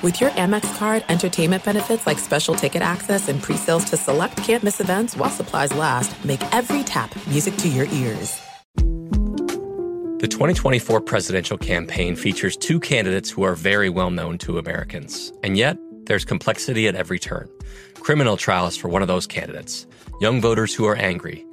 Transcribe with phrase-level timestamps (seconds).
[0.00, 4.78] With your Amex card, entertainment benefits like special ticket access and pre-sales to select campus
[4.78, 8.40] events while supplies last, make every tap music to your ears.
[8.76, 15.32] The 2024 presidential campaign features two candidates who are very well known to Americans.
[15.42, 17.48] And yet, there's complexity at every turn.
[17.94, 19.84] Criminal trials for one of those candidates,
[20.20, 21.44] young voters who are angry.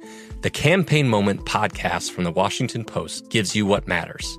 [0.42, 4.38] The Campaign Moment podcast from the Washington Post gives you what matters.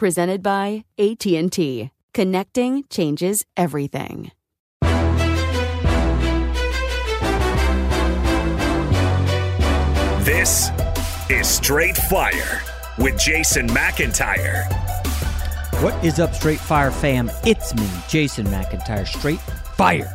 [0.00, 1.90] Presented by AT&T.
[2.14, 4.32] Connecting changes everything.
[10.24, 10.70] This
[11.28, 12.62] is Straight Fire
[12.96, 14.64] with Jason McIntyre.
[15.82, 17.30] What is up, Straight Fire fam?
[17.44, 19.40] It's me, Jason McIntyre, Straight
[19.76, 20.14] Fire,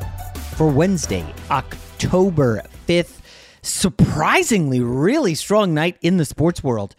[0.56, 3.19] for Wednesday, October 5th.
[3.62, 6.95] Surprisingly, really strong night in the sports world.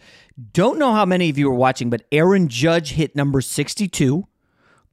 [0.53, 4.27] Don't know how many of you are watching, but Aaron Judge hit number 62.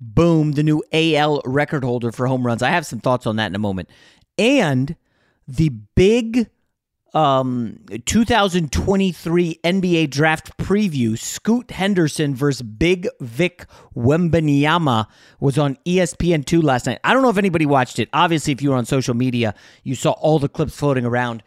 [0.01, 2.63] Boom, the new AL record holder for home runs.
[2.63, 3.91] I have some thoughts on that in a moment.
[4.39, 4.97] And
[5.47, 6.49] the big
[7.13, 15.07] um, 2023 NBA draft preview, Scoot Henderson versus Big Vic Wembanyama,
[15.41, 16.99] was on ESPN2 last night.
[17.05, 18.09] I don't know if anybody watched it.
[18.13, 19.55] Obviously, if you were on social media,
[19.85, 21.43] you saw all the clips floating around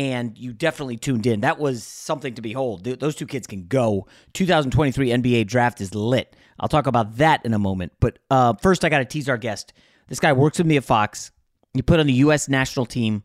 [0.00, 1.42] and you definitely tuned in.
[1.42, 2.84] That was something to behold.
[2.84, 4.06] Those two kids can go.
[4.32, 6.34] 2023 NBA draft is lit.
[6.58, 7.92] I'll talk about that in a moment.
[8.00, 9.74] But uh, first, I got to tease our guest.
[10.08, 11.32] This guy works with me at Fox.
[11.74, 12.48] He put on the U.S.
[12.48, 13.24] national team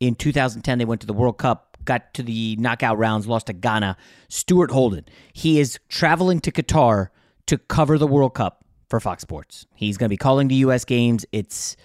[0.00, 0.78] in 2010.
[0.78, 3.94] They went to the World Cup, got to the knockout rounds, lost to Ghana.
[4.30, 5.04] Stuart Holden.
[5.34, 7.08] He is traveling to Qatar
[7.48, 9.66] to cover the World Cup for Fox Sports.
[9.74, 10.86] He's going to be calling the U.S.
[10.86, 11.26] games.
[11.32, 11.76] It's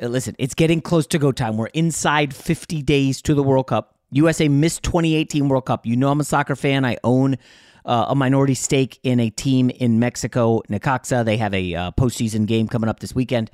[0.00, 1.56] listen, it's getting close to go time.
[1.56, 3.96] We're inside 50 days to the World Cup.
[4.10, 5.86] USA missed 2018 World Cup.
[5.86, 6.84] You know I'm a soccer fan.
[6.84, 7.36] I own
[7.84, 11.24] uh, a minority stake in a team in Mexico, Necaxa.
[11.24, 13.50] They have a uh, postseason game coming up this weekend.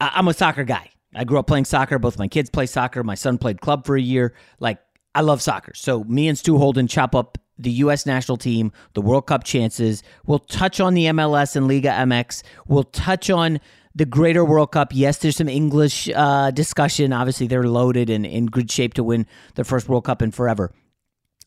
[0.00, 0.90] I- I'm a soccer guy.
[1.14, 1.98] I grew up playing soccer.
[1.98, 3.02] Both my kids play soccer.
[3.02, 4.34] My son played club for a year.
[4.60, 4.78] Like,
[5.14, 5.72] I love soccer.
[5.74, 8.06] So, me and Stu Holden chop up the U.S.
[8.06, 10.02] national team, the World Cup chances.
[10.24, 12.42] We'll touch on the MLS and Liga MX.
[12.68, 13.60] We'll touch on
[13.94, 14.88] the Greater World Cup.
[14.92, 17.12] Yes, there's some English uh, discussion.
[17.12, 20.72] Obviously, they're loaded and in good shape to win their first World Cup in forever.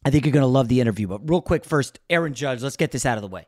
[0.05, 1.07] I think you're going to love the interview.
[1.07, 2.61] But real quick, first, Aaron Judge.
[2.61, 3.45] Let's get this out of the way.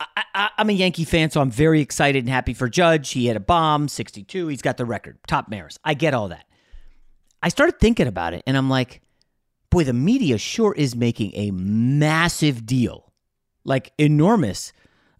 [0.00, 3.10] I, i'm a Yankee fan, so I'm very excited and happy for Judge.
[3.10, 4.46] He had a bomb, 62.
[4.46, 5.78] He's got the record, top Maris.
[5.84, 6.46] I get all that.
[7.42, 9.00] I started thinking about it, and I'm like,
[9.70, 13.12] boy, the media sure is making a massive deal,
[13.64, 14.72] like enormous,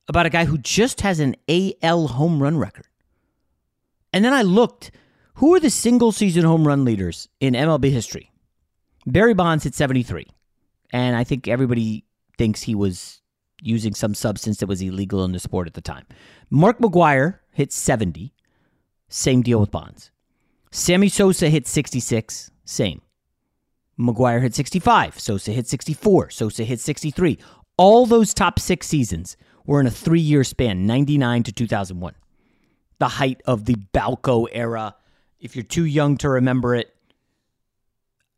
[0.08, 2.86] about a guy who just has an AL home run record.
[4.12, 4.90] And then I looked
[5.34, 8.32] who are the single season home run leaders in MLB history?
[9.06, 10.26] Barry Bonds hit 73.
[10.92, 12.04] And I think everybody
[12.36, 13.20] thinks he was
[13.62, 16.06] using some substance that was illegal in the sport at the time.
[16.50, 18.32] Mark McGwire hit 70.
[19.08, 20.10] Same deal with Bonds.
[20.72, 22.50] Sammy Sosa hit 66.
[22.64, 23.00] Same.
[23.98, 25.20] McGwire hit 65.
[25.20, 26.30] Sosa hit 64.
[26.30, 27.38] Sosa hit 63
[27.76, 29.36] All those top six seasons
[29.68, 32.14] were in a three year span, 99 to 2001.
[32.98, 34.96] The height of the Balco era.
[35.38, 36.92] If you're too young to remember it,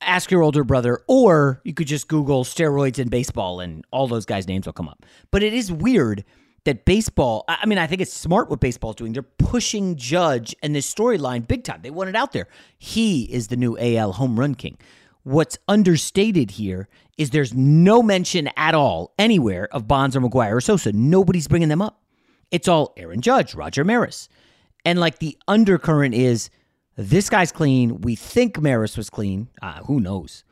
[0.02, 4.26] ask your older brother, or you could just Google steroids in baseball and all those
[4.26, 5.06] guys' names will come up.
[5.30, 6.24] But it is weird
[6.64, 9.12] that baseball, I mean, I think it's smart what baseball's doing.
[9.12, 11.80] They're pushing Judge and this storyline big time.
[11.82, 12.48] They want it out there.
[12.76, 14.76] He is the new AL home run king.
[15.22, 16.88] What's understated here
[17.18, 20.92] is there's no mention at all anywhere of Bonds or McGwire or Sosa.
[20.92, 22.02] Nobody's bringing them up.
[22.50, 24.28] It's all Aaron Judge, Roger Maris.
[24.84, 26.50] And like the undercurrent is
[26.96, 28.00] this guy's clean.
[28.00, 29.48] We think Maris was clean.
[29.60, 30.44] Uh, who knows?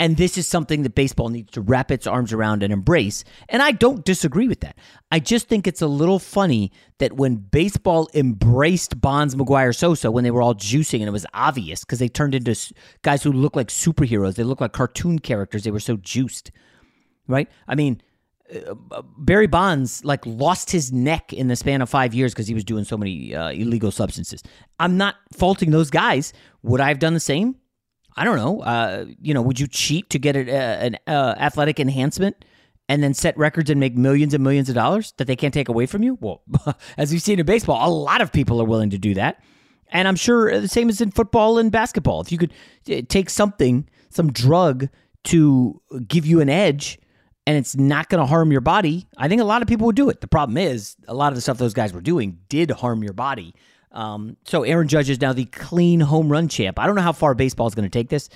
[0.00, 3.22] And this is something that baseball needs to wrap its arms around and embrace.
[3.50, 4.78] And I don't disagree with that.
[5.12, 10.24] I just think it's a little funny that when baseball embraced Bonds, McGwire, Sosa, when
[10.24, 12.56] they were all juicing and it was obvious because they turned into
[13.02, 15.64] guys who look like superheroes, they look like cartoon characters.
[15.64, 16.50] They were so juiced,
[17.28, 17.50] right?
[17.68, 18.00] I mean,
[18.50, 22.54] uh, Barry Bonds like lost his neck in the span of five years because he
[22.54, 24.42] was doing so many uh, illegal substances.
[24.78, 26.32] I'm not faulting those guys.
[26.62, 27.56] Would I have done the same?
[28.16, 28.60] I don't know.
[28.60, 32.44] Uh, you know, would you cheat to get a, an uh, athletic enhancement
[32.88, 35.68] and then set records and make millions and millions of dollars that they can't take
[35.68, 36.18] away from you?
[36.20, 36.42] Well,
[36.98, 39.42] as we've seen in baseball, a lot of people are willing to do that.
[39.92, 42.20] And I'm sure the same is in football and basketball.
[42.20, 42.52] If you could
[42.90, 44.88] uh, take something, some drug
[45.24, 46.98] to give you an edge
[47.46, 49.96] and it's not going to harm your body, I think a lot of people would
[49.96, 50.20] do it.
[50.20, 53.12] The problem is, a lot of the stuff those guys were doing did harm your
[53.12, 53.54] body.
[53.92, 56.78] Um, so Aaron Judge is now the clean home run champ.
[56.78, 58.28] I don't know how far baseball is going to take this.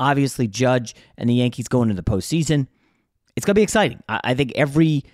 [0.00, 2.66] Obviously, Judge and the Yankees going into the postseason.
[3.36, 4.02] It's going to be exciting.
[4.08, 5.04] I, I think every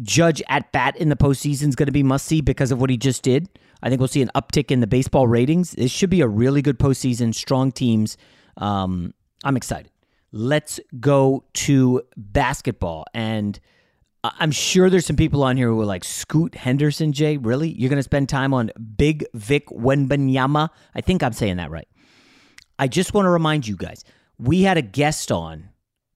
[0.00, 2.90] Judge at bat in the postseason is going to be must see because of what
[2.90, 3.48] he just did.
[3.82, 5.72] I think we'll see an uptick in the baseball ratings.
[5.72, 7.34] This should be a really good postseason.
[7.34, 8.16] Strong teams.
[8.56, 9.12] Um,
[9.44, 9.90] I'm excited.
[10.30, 13.58] Let's go to basketball and.
[14.24, 17.70] I'm sure there's some people on here who are like, Scoot Henderson, Jay, really?
[17.70, 20.68] You're going to spend time on Big Vic Wembanyama?
[20.94, 21.88] I think I'm saying that right.
[22.78, 24.04] I just want to remind you guys,
[24.38, 25.70] we had a guest on,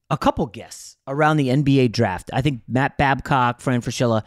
[0.09, 2.31] a couple guests around the NBA draft.
[2.33, 4.23] I think Matt Babcock, Fran Fraschilla,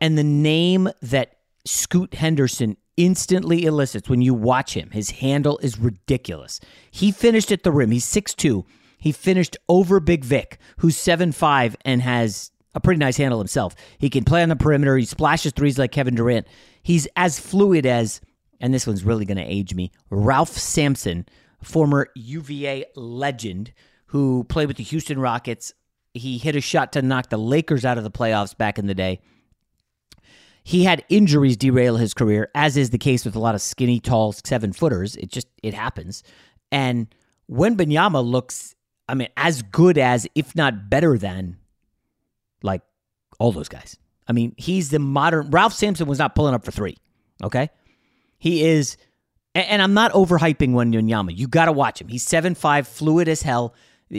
[0.00, 5.78] and the name that Scoot Henderson instantly elicits when you watch him, his handle is
[5.78, 6.58] ridiculous.
[6.90, 7.92] He finished at the rim.
[7.92, 8.64] He's 6'2".
[8.98, 13.74] He finished over Big Vic, who's 7'5 and has a pretty nice handle himself.
[13.98, 14.96] He can play on the perimeter.
[14.96, 16.46] He splashes threes like Kevin Durant.
[16.82, 18.20] He's as fluid as,
[18.60, 21.26] and this one's really going to age me, Ralph Sampson,
[21.62, 23.72] former UVA legend
[24.06, 25.72] who played with the Houston Rockets.
[26.14, 28.94] He hit a shot to knock the Lakers out of the playoffs back in the
[28.94, 29.20] day.
[30.64, 34.00] He had injuries derail his career, as is the case with a lot of skinny,
[34.00, 35.16] tall seven footers.
[35.16, 36.22] It just it happens.
[36.70, 37.12] And
[37.50, 38.74] Wembanyama looks,
[39.08, 41.56] I mean, as good as, if not better than,
[42.62, 42.82] like
[43.38, 43.96] all those guys.
[44.28, 46.96] I mean, he's the modern Ralph Sampson was not pulling up for three.
[47.42, 47.70] Okay.
[48.38, 48.96] He is,
[49.54, 51.36] and I'm not overhyping Wembanyama.
[51.36, 52.08] You got to watch him.
[52.08, 53.74] He's seven five, fluid as hell,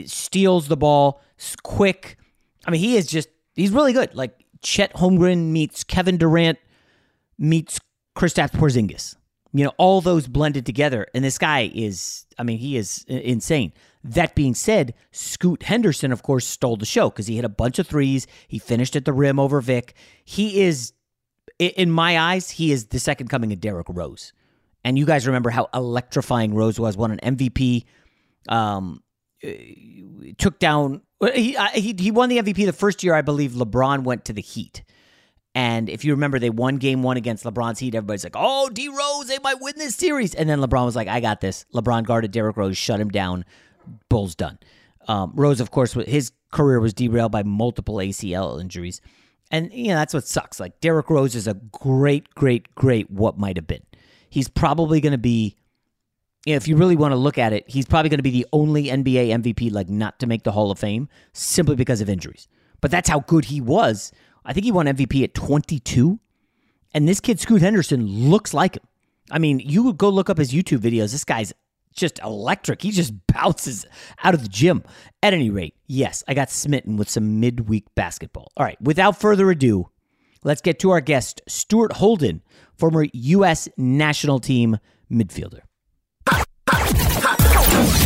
[0.05, 1.21] steals the ball,
[1.63, 2.17] quick.
[2.65, 4.13] I mean, he is just, he's really good.
[4.13, 6.59] Like Chet Holmgren meets Kevin Durant
[7.37, 7.79] meets
[8.15, 9.15] Kristaps Porzingis.
[9.53, 11.07] You know, all those blended together.
[11.13, 13.73] And this guy is, I mean, he is insane.
[14.03, 17.77] That being said, Scoot Henderson, of course, stole the show because he hit a bunch
[17.77, 18.25] of threes.
[18.47, 19.93] He finished at the rim over Vic.
[20.23, 20.93] He is,
[21.59, 24.33] in my eyes, he is the second coming of Derrick Rose.
[24.83, 27.85] And you guys remember how electrifying Rose was, won an MVP,
[28.49, 29.03] um,
[29.43, 29.49] uh,
[30.39, 31.01] took down,
[31.35, 34.41] he, he, he won the MVP the first year, I believe LeBron went to the
[34.41, 34.83] Heat.
[35.53, 37.93] And if you remember, they won game one against LeBron's Heat.
[37.93, 40.33] Everybody's like, oh, D Rose, they might win this series.
[40.33, 41.65] And then LeBron was like, I got this.
[41.73, 43.45] LeBron guarded Derrick Rose, shut him down.
[44.09, 44.59] Bulls done.
[45.07, 49.01] Um, Rose, of course, his career was derailed by multiple ACL injuries.
[49.49, 50.59] And, you know, that's what sucks.
[50.59, 53.83] Like, Derrick Rose is a great, great, great what might have been.
[54.29, 55.57] He's probably going to be,
[56.45, 58.31] you know, if you really want to look at it, he's probably going to be
[58.31, 62.09] the only NBA MVP, like, not to make the Hall of Fame simply because of
[62.09, 62.47] injuries.
[62.79, 64.11] But that's how good he was.
[64.45, 66.19] I think he won MVP at 22.
[66.93, 68.83] And this kid, Scoot Henderson, looks like him.
[69.29, 71.11] I mean, you would go look up his YouTube videos.
[71.11, 71.53] This guy's
[71.91, 72.81] just electric.
[72.81, 73.85] He just bounces
[74.23, 74.83] out of the gym.
[75.23, 78.51] At any rate, yes, I got smitten with some midweek basketball.
[78.57, 79.89] All right, without further ado,
[80.43, 82.41] let's get to our guest, Stuart Holden,
[82.77, 83.69] former U.S.
[83.77, 84.77] national team
[85.11, 85.61] midfielder.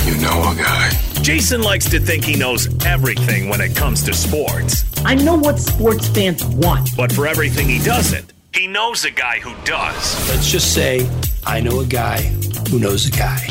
[0.05, 0.89] You know a guy.
[1.21, 4.85] Jason likes to think he knows everything when it comes to sports.
[5.03, 6.95] I know what sports fans want.
[6.95, 10.29] But for everything he doesn't, he knows a guy who does.
[10.29, 11.09] Let's just say
[11.45, 12.21] I know a guy
[12.69, 13.47] who knows a guy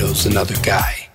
[0.00, 1.10] knows another guy.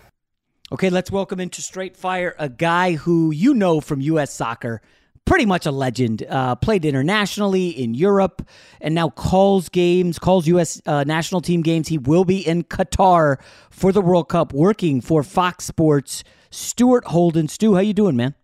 [0.71, 4.31] Okay, let's welcome into Straight Fire a guy who you know from U.S.
[4.31, 4.79] soccer,
[5.25, 6.23] pretty much a legend.
[6.29, 8.47] Uh, played internationally in Europe,
[8.79, 10.83] and now calls games, calls U.S.
[10.85, 11.87] Uh, national team games.
[11.87, 13.37] He will be in Qatar
[13.71, 16.23] for the World Cup, working for Fox Sports.
[16.51, 18.35] Stuart Holden, Stu, how you doing, man?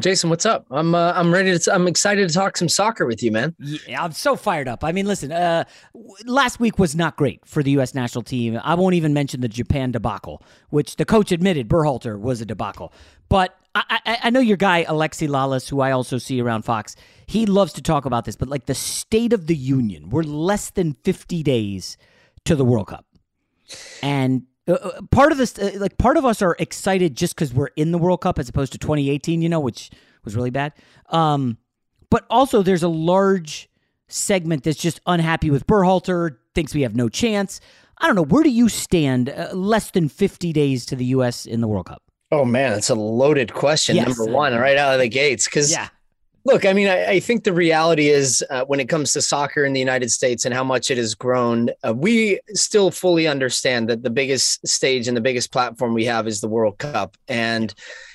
[0.00, 0.66] Jason, what's up?
[0.70, 1.74] I'm uh, I'm ready to.
[1.74, 3.54] I'm excited to talk some soccer with you, man.
[3.58, 4.84] Yeah, I'm so fired up.
[4.84, 5.64] I mean, listen, uh,
[6.24, 7.94] last week was not great for the U.S.
[7.94, 8.60] national team.
[8.62, 12.92] I won't even mention the Japan debacle, which the coach admitted Berhalter was a debacle.
[13.28, 16.96] But I, I, I know your guy Alexi Lalas, who I also see around Fox.
[17.26, 20.70] He loves to talk about this, but like the state of the union, we're less
[20.70, 21.96] than 50 days
[22.44, 23.04] to the World Cup,
[24.02, 27.52] and uh, uh, part of this, uh, like part of us are excited just because
[27.52, 29.90] we're in the World Cup as opposed to 2018, you know, which
[30.24, 30.72] was really bad.
[31.10, 31.58] Um,
[32.10, 33.68] but also, there's a large
[34.08, 37.60] segment that's just unhappy with Berhalter, thinks we have no chance.
[37.98, 38.24] I don't know.
[38.24, 41.46] Where do you stand uh, less than 50 days to the U.S.
[41.46, 42.02] in the World Cup?
[42.32, 43.96] Oh, man, it's a loaded question.
[43.96, 44.08] Yes.
[44.08, 45.46] Number one, right out of the gates.
[45.46, 45.88] Because yeah.
[46.44, 49.64] Look, I mean, I, I, think the reality is uh, when it comes to soccer
[49.64, 53.90] in the United States and how much it has grown, uh, we still fully understand
[53.90, 57.18] that the biggest stage and the biggest platform we have is the World Cup.
[57.28, 57.74] And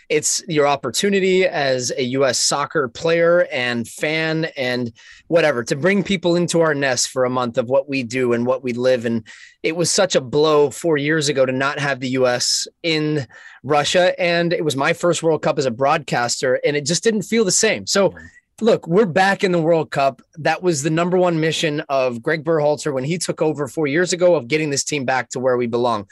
[0.09, 2.39] it's your opportunity as a U.S.
[2.39, 4.91] soccer player and fan and
[5.27, 8.45] whatever to bring people into our nest for a month of what we do and
[8.45, 9.05] what we live.
[9.05, 9.25] And
[9.63, 12.67] it was such a blow four years ago to not have the U.S.
[12.83, 13.25] in
[13.63, 14.19] Russia.
[14.19, 17.43] And it was my first World Cup as a broadcaster, and it just didn't feel
[17.43, 17.87] the same.
[17.87, 18.13] So,
[18.61, 20.21] look, we're back in the World Cup.
[20.35, 24.13] That was the number one mission of Greg Berhalter when he took over four years
[24.13, 26.07] ago of getting this team back to where we belong.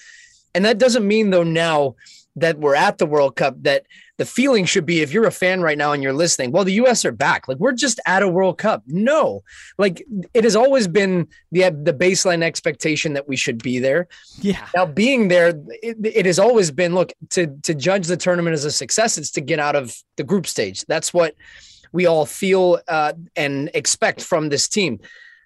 [0.56, 1.96] And that doesn't mean, though, now
[2.36, 3.86] that we're at the World Cup that
[4.18, 6.74] the feeling should be if you're a fan right now and you're listening, well, the
[6.74, 7.48] US are back.
[7.48, 8.84] Like we're just at a World Cup.
[8.88, 9.44] No,
[9.78, 14.08] like it has always been the the baseline expectation that we should be there.
[14.40, 14.66] Yeah.
[14.76, 18.66] Now being there, it, it has always been look to to judge the tournament as
[18.66, 19.18] a success.
[19.18, 20.86] It's to get out of the group stage.
[20.86, 21.36] That's what
[21.92, 25.00] we all feel uh, and expect from this team.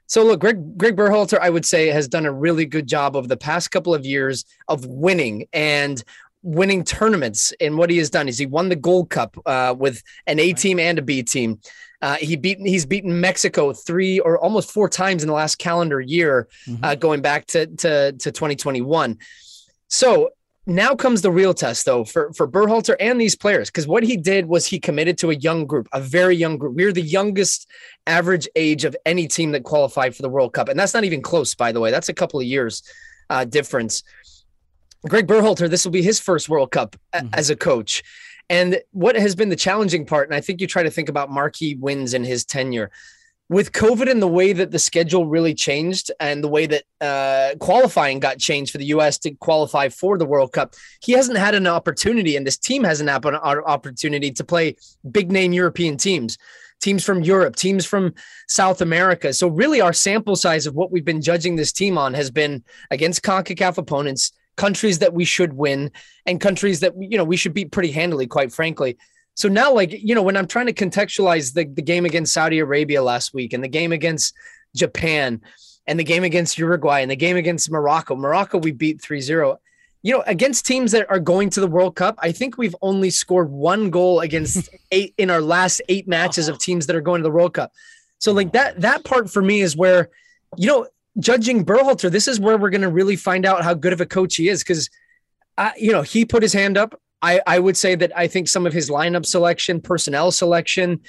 [0.07, 3.27] So look, Greg Greg Berhalter, I would say, has done a really good job over
[3.27, 6.01] the past couple of years of winning and
[6.47, 7.53] winning tournaments.
[7.59, 10.53] And what he has done is he won the Gold Cup uh, with an A
[10.53, 11.59] team and a B team.
[12.01, 15.99] Uh, he beaten he's beaten Mexico three or almost four times in the last calendar
[15.99, 16.83] year, mm-hmm.
[16.83, 19.17] uh, going back to, to to 2021.
[19.87, 20.29] So
[20.67, 24.15] now comes the real test, though, for for Berhalter and these players, because what he
[24.15, 26.75] did was he committed to a young group, a very young group.
[26.75, 27.67] We're the youngest
[28.05, 31.21] average age of any team that qualified for the World Cup, and that's not even
[31.21, 31.89] close, by the way.
[31.89, 32.83] That's a couple of years
[33.29, 34.03] uh, difference.
[35.07, 37.27] Greg Berhalter, this will be his first World Cup mm-hmm.
[37.33, 38.03] as a coach.
[38.49, 41.29] And what has been the challenging part, and I think you try to think about
[41.29, 42.91] marquee wins in his tenure,
[43.49, 47.55] with COVID and the way that the schedule really changed and the way that uh,
[47.59, 49.17] qualifying got changed for the U.S.
[49.19, 53.09] to qualify for the World Cup, he hasn't had an opportunity, and this team hasn't
[53.09, 54.75] had an opportunity to play
[55.11, 56.37] big name European teams,
[56.81, 58.13] teams from Europe, teams from
[58.49, 59.31] South America.
[59.31, 62.65] So, really, our sample size of what we've been judging this team on has been
[62.91, 65.91] against CONCACAF opponents countries that we should win
[66.25, 68.97] and countries that you know we should beat pretty handily, quite frankly.
[69.35, 72.59] So now, like you know, when I'm trying to contextualize the, the game against Saudi
[72.59, 74.33] Arabia last week and the game against
[74.75, 75.41] Japan
[75.85, 79.57] and the game against Uruguay and the game against Morocco, Morocco we beat 3-0.
[80.03, 83.09] You know, against teams that are going to the World Cup, I think we've only
[83.09, 86.59] scored one goal against eight in our last eight matches of uh-huh.
[86.61, 87.71] teams that are going to the World Cup.
[88.19, 90.09] So like that that part for me is where
[90.55, 90.87] you know
[91.19, 94.05] judging Berhalter, this is where we're going to really find out how good of a
[94.05, 94.89] coach he is because,
[95.77, 96.99] you know, he put his hand up.
[97.21, 101.01] I, I would say that I think some of his lineup selection, personnel selection,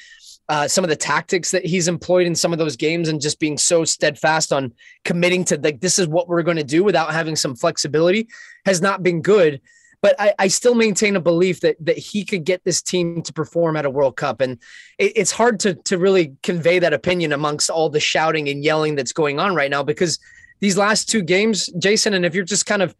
[0.48, 3.38] uh, some of the tactics that he's employed in some of those games, and just
[3.38, 4.72] being so steadfast on
[5.04, 8.28] committing to like this is what we're going to do without having some flexibility
[8.64, 9.60] has not been good
[10.00, 13.32] but I, I, still maintain a belief that that he could get this team to
[13.32, 14.58] perform at a World Cup, and
[14.98, 18.94] it, it's hard to to really convey that opinion amongst all the shouting and yelling
[18.94, 20.18] that's going on right now because
[20.60, 22.94] these last two games, Jason, and if you're just kind of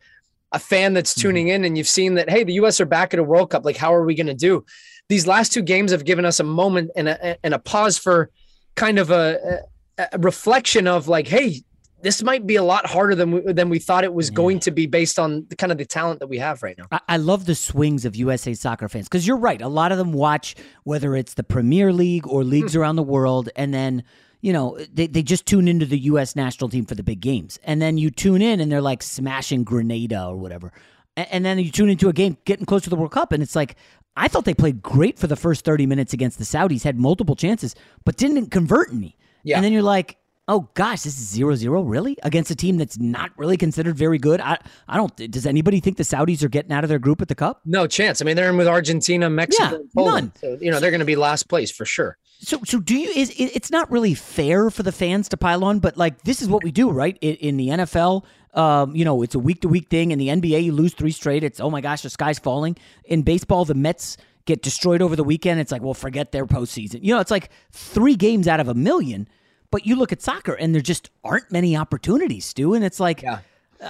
[0.53, 1.29] a fan that's mm-hmm.
[1.29, 2.81] tuning in and you've seen that, hey, the U.S.
[2.81, 4.65] are back at a World Cup, like how are we going to do?
[5.09, 8.31] These last two games have given us a moment and a and a pause for
[8.75, 9.63] kind of a,
[9.99, 11.63] a reflection of like, hey,
[12.03, 14.71] this might be a lot harder than we, than we thought it was going to
[14.71, 16.87] be based on the kind of the talent that we have right now.
[16.93, 19.61] I, I love the swings of USA soccer fans because you're right.
[19.61, 22.81] A lot of them watch whether it's the Premier League or leagues mm.
[22.81, 24.05] around the world, and then
[24.41, 26.37] you know they, they just tune into the U.S.
[26.37, 29.65] national team for the big games, and then you tune in and they're like smashing
[29.65, 30.73] Grenada or whatever,
[31.17, 33.43] and, and then you tune into a game getting close to the World Cup, and
[33.43, 33.77] it's like.
[34.17, 37.37] I thought they played great for the first 30 minutes against the Saudis, had multiple
[37.37, 39.17] chances, but didn't convert any.
[39.45, 39.55] Yeah.
[39.55, 40.18] And then you're like,
[40.49, 44.41] oh gosh, this is 0-0 really against a team that's not really considered very good.
[44.41, 45.15] I I don't.
[45.31, 47.61] Does anybody think the Saudis are getting out of their group at the Cup?
[47.65, 48.21] No chance.
[48.21, 50.33] I mean, they're in with Argentina, Mexico, Yeah, Poland.
[50.43, 50.59] none.
[50.59, 52.17] So, you know, they're going to be last place for sure.
[52.41, 53.11] So, so do you?
[53.11, 56.41] Is it, it's not really fair for the fans to pile on, but like this
[56.41, 57.19] is what we do, right?
[57.21, 58.25] In, in the NFL,
[58.55, 60.13] um, you know, it's a week to week thing.
[60.13, 61.43] In the NBA, you lose three straight.
[61.45, 62.77] It's oh my gosh, the sky's falling.
[63.05, 65.61] In baseball, the Mets get destroyed over the weekend.
[65.61, 67.01] It's like, well, forget their postseason.
[67.03, 69.29] You know, it's like three games out of a million.
[69.71, 72.75] But you look at soccer, and there just aren't many opportunities, Stu.
[72.75, 73.41] And it's like, Yeah.
[73.81, 73.87] I,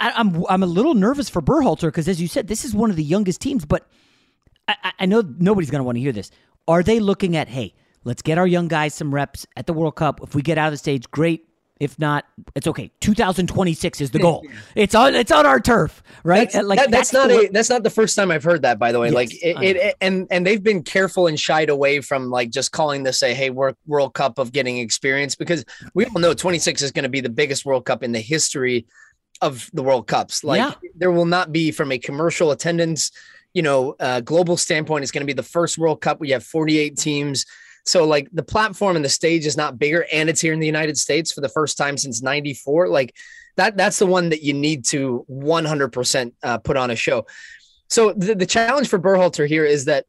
[0.00, 2.90] I, I'm I'm a little nervous for Berhalter because, as you said, this is one
[2.90, 3.64] of the youngest teams.
[3.64, 3.88] But
[4.68, 6.30] I, I- I know nobody's going to want to hear this.
[6.68, 9.96] Are they looking at, hey, let's get our young guys some reps at the World
[9.96, 10.20] Cup?
[10.22, 11.46] If we get out of the stage, great.
[11.80, 12.90] If not, it's okay.
[13.00, 14.46] 2026 is the goal.
[14.76, 15.14] It's on.
[15.16, 16.50] It's on our turf, right?
[16.50, 18.78] That's, like that- that's, the not a that's not the first time I've heard that.
[18.78, 21.70] By the way, Yes, like it, it, it- and and they've been careful and shied
[21.70, 25.64] away from like just calling this a hey World World Cup of getting experience because
[25.94, 28.86] we all know 26 is going to be the biggest World Cup in the history
[29.42, 30.44] of the World Cups.
[30.44, 30.74] Like Yeah.
[30.96, 33.10] there will not be from a commercial attendance,
[33.52, 35.02] you know, uh, global standpoint.
[35.02, 36.20] It's going to be the first World Cup.
[36.20, 37.44] We have 48 teams.
[37.84, 40.66] So like the platform and the stage is not bigger, and it's here in the
[40.66, 42.88] United States for the first time since '94.
[42.88, 43.14] Like
[43.56, 47.26] that, that's the one that you need to 100% uh, put on a show.
[47.88, 50.06] So the, the challenge for Berhalter here is that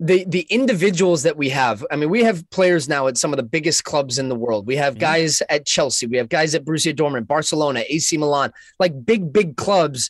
[0.00, 1.84] the the individuals that we have.
[1.90, 4.66] I mean, we have players now at some of the biggest clubs in the world.
[4.66, 6.06] We have guys at Chelsea.
[6.06, 10.08] We have guys at Borussia Dortmund, Barcelona, AC Milan, like big big clubs,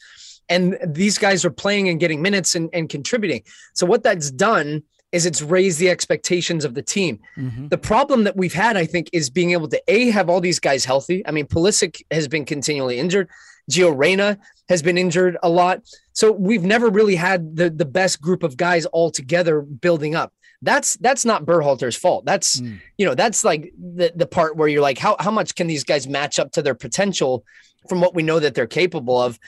[0.51, 3.45] and these guys are playing and getting minutes and, and contributing.
[3.73, 7.19] So what that's done is it's raised the expectations of the team.
[7.37, 7.71] Mhm.
[7.71, 10.61] The problem that we've had, I think, is being able to a have all these
[10.61, 11.23] guys healthy.
[11.27, 13.29] I mean, Pulisic has been continually injured.
[13.71, 14.39] Gio Reyna
[14.69, 15.83] has been injured a lot.
[16.13, 20.33] So we've never really had the the best group of guys all together building up.
[20.61, 22.25] That's that's not Berhalter's fault.
[22.25, 22.81] That's Mm.
[22.99, 25.85] you know that's like the the part where you're like how how much can these
[25.85, 27.45] guys match up to their potential
[27.89, 29.39] from what we know that they're capable of.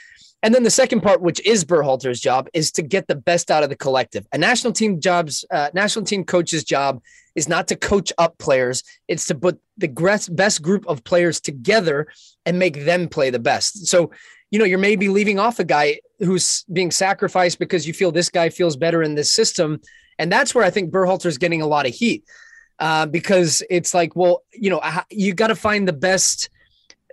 [0.43, 3.63] And then the second part, which is Berhalter's job, is to get the best out
[3.63, 4.27] of the collective.
[4.33, 7.03] A national team job's uh, national team coach's job
[7.35, 9.89] is not to coach up players; it's to put the
[10.33, 12.07] best group of players together
[12.47, 13.87] and make them play the best.
[13.87, 14.11] So,
[14.51, 18.31] you know, you're maybe leaving off a guy who's being sacrificed because you feel this
[18.31, 19.81] guy feels better in this system,
[20.19, 22.25] and that's where I think Berhalter's getting a lot of heat
[22.79, 26.49] uh, because it's like, well, you know, you got to find the best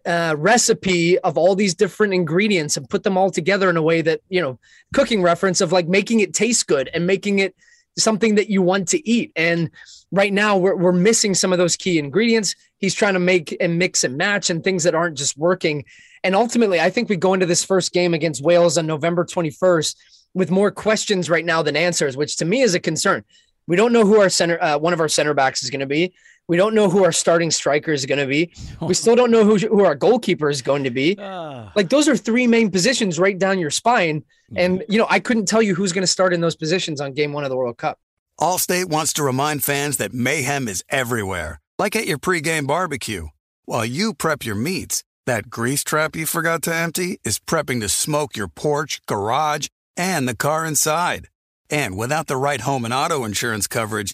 [0.08, 4.02] uh, recipe of all these different ingredients and put them all together in a way
[4.02, 4.58] that you know
[4.94, 7.54] cooking reference of like making it taste good and making it
[7.98, 9.32] something that you want to eat.
[9.36, 9.72] And
[10.12, 12.56] right now we're, we're missing some of those key ingredients.
[12.78, 15.84] He's trying to make and mix and match and things that aren't just working.
[16.24, 19.96] And ultimately i think we go into this first game against wales on november 21st
[20.34, 23.24] with more questions right now than answers which to me is a concern.
[23.68, 25.86] We don't know who our center uh, one of our center backs is going to
[25.86, 26.14] be
[26.48, 29.44] we don't know who our starting striker is going to be we still don't know
[29.44, 31.72] who, who our goalkeeper is going to be Ah.
[31.76, 34.24] like those are three main positions right down your spine
[34.56, 37.14] and you know i couldn't tell you who's going to start in those positions on
[37.14, 38.00] game one of the world cup
[38.40, 43.30] Allstate wants to remind fans that mayhem is everywhere, like at your pregame barbecue.
[43.66, 47.90] While you prep your meats, that grease trap you forgot to empty is prepping to
[47.90, 51.30] smoke your porch, garage, and the car inside.
[51.72, 54.14] And without the right home and auto insurance coverage,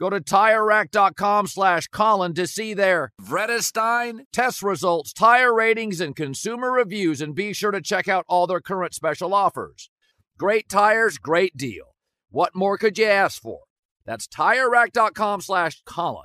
[0.00, 6.72] Go to TireRack.com slash Colin to see their Vredestein test results, tire ratings, and consumer
[6.72, 9.90] reviews, and be sure to check out all their current special offers.
[10.38, 11.94] Great tires, great deal.
[12.30, 13.60] What more could you ask for?
[14.06, 16.24] That's TireRack.com slash Colin.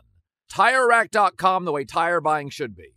[0.50, 2.94] TireRack.com, the way tire buying should be.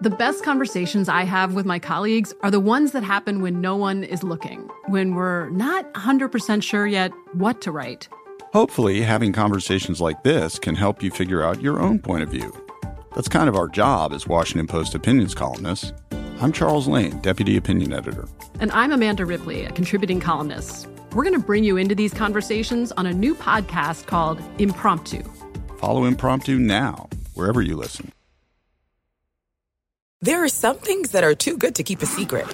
[0.00, 3.76] The best conversations I have with my colleagues are the ones that happen when no
[3.76, 8.08] one is looking, when we're not 100% sure yet what to write.
[8.52, 12.54] Hopefully, having conversations like this can help you figure out your own point of view.
[13.14, 15.94] That's kind of our job as Washington Post opinions columnists.
[16.38, 18.28] I'm Charles Lane, Deputy Opinion Editor.
[18.60, 20.86] And I'm Amanda Ripley, a contributing columnist.
[21.14, 25.22] We're going to bring you into these conversations on a new podcast called Impromptu.
[25.78, 28.12] Follow Impromptu now, wherever you listen.
[30.20, 32.46] There are some things that are too good to keep a secret.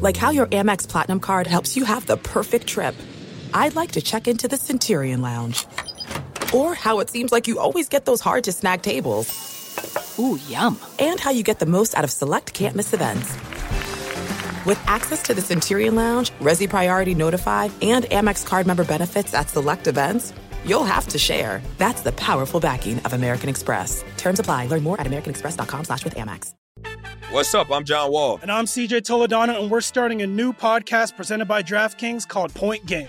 [0.00, 2.94] Like how your Amex Platinum card helps you have the perfect trip.
[3.56, 5.66] I'd like to check into the Centurion Lounge.
[6.52, 9.26] Or how it seems like you always get those hard to snag tables.
[10.18, 10.78] Ooh, yum.
[10.98, 13.32] And how you get the most out of select can't miss events.
[14.66, 19.48] With access to the Centurion Lounge, Resy Priority Notify, and Amex card member benefits at
[19.48, 20.34] select events,
[20.66, 21.62] you'll have to share.
[21.78, 24.04] That's the powerful backing of American Express.
[24.18, 24.66] Terms apply.
[24.66, 26.52] Learn more at americanexpress.com slash with Amex.
[27.30, 27.70] What's up?
[27.72, 28.38] I'm John Wall.
[28.42, 32.84] And I'm CJ Toledano, and we're starting a new podcast presented by DraftKings called Point
[32.84, 33.08] Game.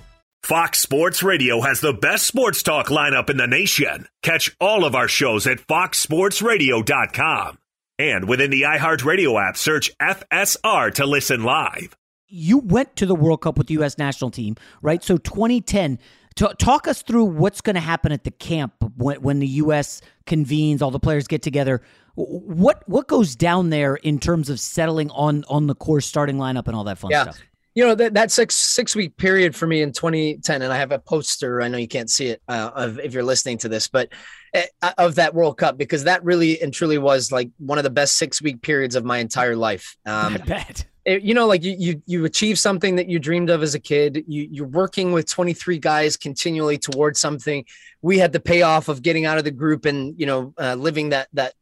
[0.43, 4.07] Fox Sports Radio has the best sports talk lineup in the nation.
[4.23, 7.57] Catch all of our shows at foxsportsradio.com.
[7.99, 11.95] And within the iHeartRadio app, search FSR to listen live.
[12.27, 13.97] you went to the World Cup with the U.S.
[13.99, 15.03] national team, right?
[15.03, 15.99] So 2010.
[16.35, 20.01] t- talk us through what's going to happen at the camp when, when the U.S.
[20.25, 21.81] convenes, all the players get together.
[22.15, 26.67] What what goes down there in terms of settling on on the core starting lineup
[26.67, 27.23] and all that fun Yeah.
[27.23, 27.39] stuff?
[27.73, 30.91] You know that that six six week period for me in 2010, and I have
[30.91, 31.61] a poster.
[31.61, 34.09] I know you can't see it uh, of if you're listening to this, but
[34.53, 37.89] uh, of that World Cup because that really and truly was like one of the
[37.89, 39.95] best six week periods of my entire life.
[40.05, 40.85] Um, I bet.
[41.05, 43.79] it- you know, like you, you you achieve something that you dreamed of as a
[43.79, 44.23] kid.
[44.27, 47.65] You you're working with 23 guys continually towards something.
[48.01, 51.09] We had the payoff of getting out of the group and you know uh, living
[51.09, 51.53] that that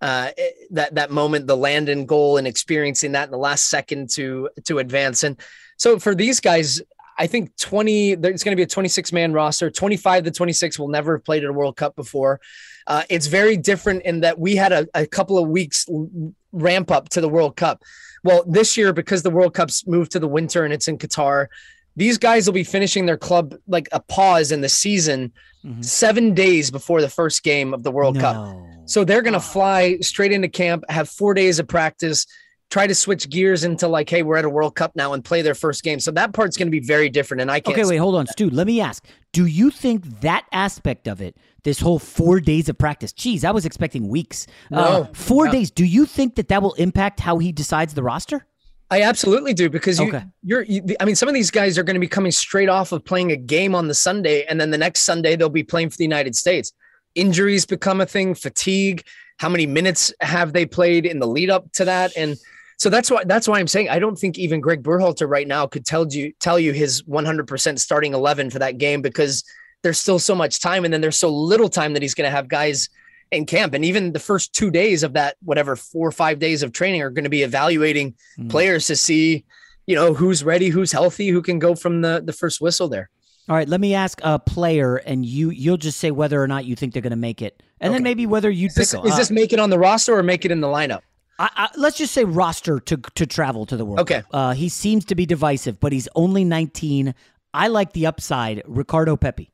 [0.00, 4.10] uh, eh, that that moment, the Landon goal, and experiencing that in the last second
[4.10, 5.22] to to advance.
[5.24, 5.40] And
[5.76, 6.80] so for these guys,
[7.18, 8.14] I think 20.
[8.14, 9.70] There's going to be a 26 man roster.
[9.70, 12.40] 25 to 26 will never have played at a World Cup before.
[12.86, 15.86] Uh, it's very different in that we had a, a couple of weeks
[16.52, 17.82] ramp up to the World Cup.
[18.24, 21.48] Well, this year because the World Cup's moved to the winter and it's in Qatar,
[21.94, 25.32] these guys will be finishing their club like a pause in the season
[25.80, 28.56] seven days before the first game of the World Cup.
[28.86, 32.26] So they're going to fly straight into camp, have four days of practice,
[32.70, 35.42] try to switch gears into like, hey, we're at a World Cup now and play
[35.42, 36.00] their first game.
[36.00, 37.40] So that part's going to be very different.
[37.40, 37.76] And I can't.
[37.76, 38.48] Okay, wait, hold on, Stu.
[38.50, 42.78] Let me ask: Do you think that aspect of it, this whole four days of
[42.78, 43.12] practice?
[43.12, 44.46] Geez, I was expecting weeks.
[44.72, 45.08] Uh, No.
[45.12, 45.52] four No.
[45.52, 45.70] days.
[45.70, 48.46] Do you think that that will impact how he decides the roster?
[48.90, 50.24] I absolutely do because you, Okay.
[50.42, 50.62] you're.
[50.62, 53.04] You, I mean, some of these guys are going to be coming straight off of
[53.04, 55.96] playing a game on the Sunday, and then the next Sunday they'll be playing for
[55.96, 56.72] the United States.
[57.14, 58.34] Injuries become a thing.
[58.34, 59.04] Fatigue.
[59.38, 62.12] How many minutes have they played in the lead up to that?
[62.16, 62.36] And
[62.78, 65.66] so that's why that's why I'm saying I don't think even Greg Berhalter right now
[65.66, 69.44] could tell you tell you his 100% starting 11 for that game because
[69.82, 72.30] there's still so much time, and then there's so little time that he's going to
[72.30, 72.88] have guys
[73.30, 73.74] in camp.
[73.74, 77.02] And even the first two days of that, whatever four or five days of training,
[77.02, 78.14] are going to be evaluating
[78.48, 79.44] players to see,
[79.86, 83.10] you know, who's ready, who's healthy, who can go from the the first whistle there.
[83.48, 86.64] All right, let me ask a player, and you you'll just say whether or not
[86.64, 89.04] you think they're going to make it, and then maybe whether you Is this, pick.
[89.06, 91.00] is this make it on the roster or make it in the lineup?
[91.38, 94.22] I, I, let's just say roster to to travel to the World Okay.
[94.32, 97.14] Uh, he seems to be divisive, but he's only 19.
[97.52, 98.62] I like the upside.
[98.66, 99.50] Ricardo Pepi.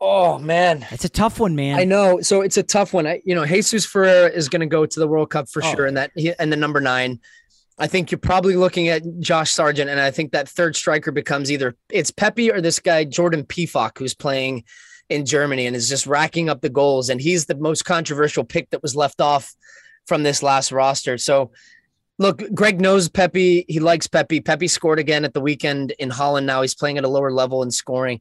[0.00, 1.78] Oh man, It's a tough one, man.
[1.78, 2.20] I know.
[2.20, 3.06] So it's a tough one.
[3.06, 5.74] I, you know, Jesus Ferreira is going to go to the World Cup for Oh.
[5.74, 7.20] sure, and that and the number nine.
[7.80, 11.50] I think you're probably looking at Josh Sargent, and I think that third striker becomes
[11.50, 14.64] either it's Pepi or this guy Jordan Pefok, who's playing
[15.08, 18.70] in Germany and is just racking up the goals, and he's the most controversial pick
[18.70, 19.54] that was left off
[20.06, 21.18] from this last roster.
[21.18, 21.50] So,
[22.18, 23.64] look, Greg knows Pepi.
[23.68, 24.40] He likes Pepi.
[24.40, 26.46] Pepi scored again at the weekend in Holland.
[26.46, 28.20] Now he's playing at a lower level and scoring.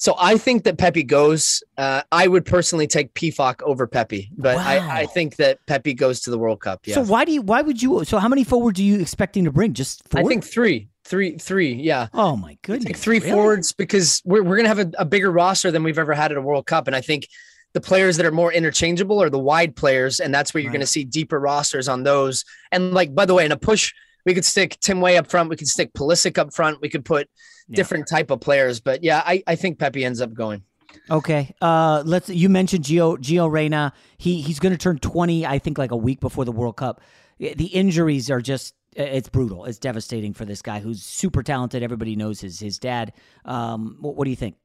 [0.00, 1.62] So I think that Pepi goes.
[1.76, 4.64] Uh, I would personally take Pefok over Pepi, but Wow.
[4.66, 6.80] I, I think that Pepi goes to the World Cup.
[6.86, 6.94] Yeah.
[6.94, 7.42] So why do you?
[7.42, 8.04] Why would you?
[8.04, 9.74] So how many forwards are you expecting to bring?
[9.74, 10.20] Just four?
[10.20, 12.08] I think three, Three, three, yeah.
[12.12, 13.30] Oh my goodness, Like three really?
[13.32, 16.38] forwards because we're we're gonna have a, a bigger roster than we've ever had at
[16.38, 17.26] a World Cup, and I think
[17.74, 20.78] the players that are more interchangeable are the wide players, and that's where you're Right.
[20.78, 22.44] gonna see deeper rosters on those.
[22.72, 23.94] And like by the way, in a push,
[24.28, 27.02] we could stick Tim Weah up front, we could stick Pulisic up front, we could
[27.02, 27.30] put
[27.70, 28.78] different type of players.
[28.78, 30.62] But yeah, I, I think Pepi ends up going.
[31.10, 31.54] Okay.
[31.62, 32.28] Uh, let's.
[32.28, 33.94] You mentioned Gio Gio Reyna.
[34.18, 35.46] He he's going to turn twenty.
[35.46, 37.00] I think like a week before the World Cup.
[37.38, 38.74] The injuries are just.
[38.94, 39.64] It's brutal.
[39.64, 41.82] It's devastating for this guy who's super talented.
[41.82, 43.14] Everybody knows his his dad.
[43.46, 44.56] Um, what, what do you think?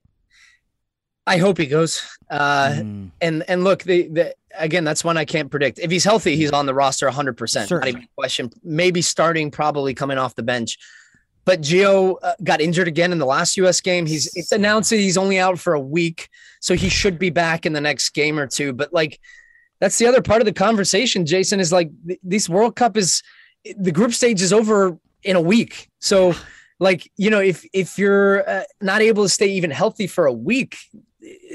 [1.26, 2.02] I hope he goes.
[2.30, 3.12] Uh, Mm.
[3.22, 5.80] and and look, the, the again, that's one I can't predict.
[5.80, 7.38] If he's healthy, he's on the roster 100.
[7.38, 8.52] percent Not even a question.
[8.64, 10.78] Maybe starting, probably coming off the bench.
[11.46, 13.82] But Gio uh, got injured again in the last U.S.
[13.82, 14.06] game.
[14.06, 16.30] He's it's announced that he's only out for a week,
[16.62, 18.72] so he should be back in the next game or two.
[18.74, 19.20] But like,
[19.80, 21.26] that's the other part of the conversation.
[21.26, 23.22] Jason is like, th- this World Cup is
[23.78, 25.90] the group stage is over in a week.
[26.00, 26.34] So,
[26.80, 30.34] like, you know, if if you're uh, not able to stay even healthy for a
[30.34, 30.78] week,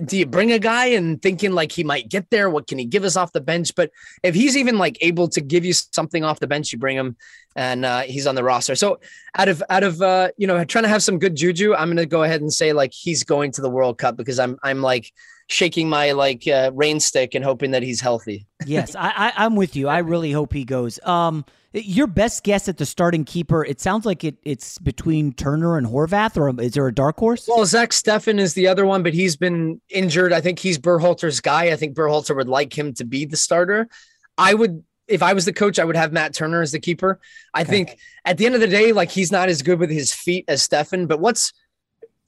[0.04, 2.48] do you bring a guy and thinking like he might get there?
[2.48, 3.74] What can he give us off the bench?
[3.74, 3.90] But
[4.22, 7.16] if he's even like able to give you something off the bench, you bring him,
[7.56, 8.74] and uh, he's on the roster.
[8.74, 9.00] So
[9.36, 12.06] out of out of uh, you know trying to have some good juju, I'm gonna
[12.06, 15.12] go ahead and say like he's going to the World Cup because I'm I'm like
[15.48, 18.46] shaking my like uh, rain stick and hoping that he's healthy.
[18.64, 19.88] yes, I, I I'm with you.
[19.88, 20.98] I really hope he goes.
[21.04, 23.64] Um, your best guess at the starting keeper?
[23.64, 24.36] It sounds like it.
[24.42, 27.46] It's between Turner and Horvath, or is there a dark horse?
[27.48, 30.32] Well, Zach Steffen is the other one, but he's been injured.
[30.32, 31.70] I think he's Berhalter's guy.
[31.70, 33.88] I think Berhalter would like him to be the starter.
[34.38, 37.20] I would, if I was the coach, I would have Matt Turner as the keeper.
[37.52, 40.12] I think at the end of the day, like he's not as good with his
[40.12, 41.06] feet as Steffen.
[41.08, 41.52] But what's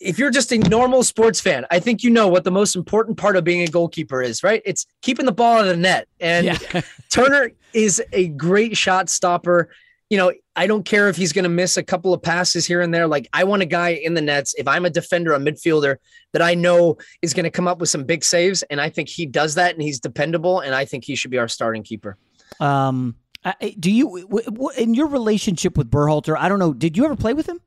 [0.01, 3.19] if you're just a normal sports fan, I think you know what the most important
[3.19, 4.63] part of being a goalkeeper is, right?
[4.65, 6.09] It's keeping the ball out of the net.
[6.19, 6.59] And
[7.11, 9.69] Turner is a great shot stopper.
[10.09, 12.81] You know, I don't care if he's going to miss a couple of passes here
[12.81, 13.07] and there.
[13.07, 14.55] Like, I want a guy in the nets.
[14.57, 15.97] If I'm a defender, a midfielder
[16.33, 19.09] that I know is going to come up with some big saves, and I think
[19.09, 22.17] he does that, and he's dependable, and I think he should be our starting keeper.
[22.59, 26.37] Um, I- do you in your relationship with Berhalter?
[26.37, 26.73] I don't know.
[26.73, 27.61] Did you ever play with him?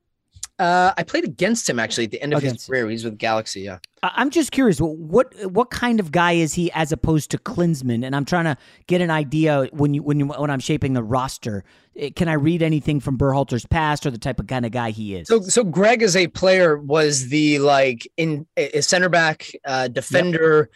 [0.59, 2.87] Uh, I played against him actually at the end of Against- his career.
[2.89, 3.61] He's with Galaxy.
[3.61, 3.79] Yeah.
[4.03, 4.79] I'm just curious.
[4.79, 8.05] What what kind of guy is he as opposed to Klinsmann?
[8.05, 11.01] And I'm trying to get an idea when you when you when I'm shaping the
[11.03, 11.63] roster.
[11.97, 14.91] Eh, Can I read anything from Berhalter's past or the type of kind of guy
[14.91, 15.27] he is?
[15.27, 20.69] So, so Greg as a player was the like in a center back, uh, defender,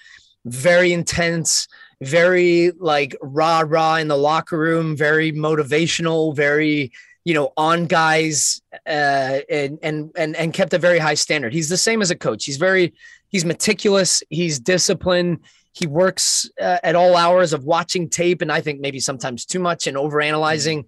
[0.46, 1.68] very intense,
[2.02, 6.92] very like rah rah in the locker room, very motivational, very
[7.28, 11.52] you know on guys, uh, and and and and kept a very high standard.
[11.52, 12.46] He's the same as a coach.
[12.46, 12.94] He's very
[13.28, 14.24] he's meticulous.
[14.30, 15.40] He's disciplined.
[15.74, 19.60] He works uh, at all hours of watching tape, and I think maybe sometimes too
[19.60, 20.86] much and overanalyzing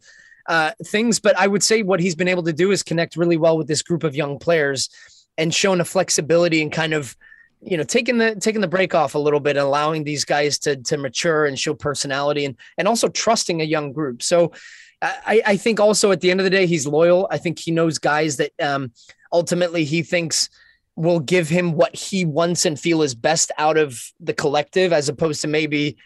[0.47, 1.19] uh, things.
[1.19, 3.67] But I would say what he's been able to do is connect really well with
[3.67, 4.89] this group of young players
[5.37, 7.17] and shown a flexibility and kind of,
[7.61, 10.57] you know, taking the taking the break off a little bit and allowing these guys
[10.59, 14.23] to to mature and show personality and and also trusting a young group.
[14.23, 14.53] So
[15.01, 17.27] I, I think also at the end of the day, he's loyal.
[17.31, 18.91] I think he knows guys that um,
[19.31, 20.49] ultimately he thinks
[20.95, 25.07] will give him what he wants and feel is best out of the collective, as
[25.07, 25.97] opposed to maybe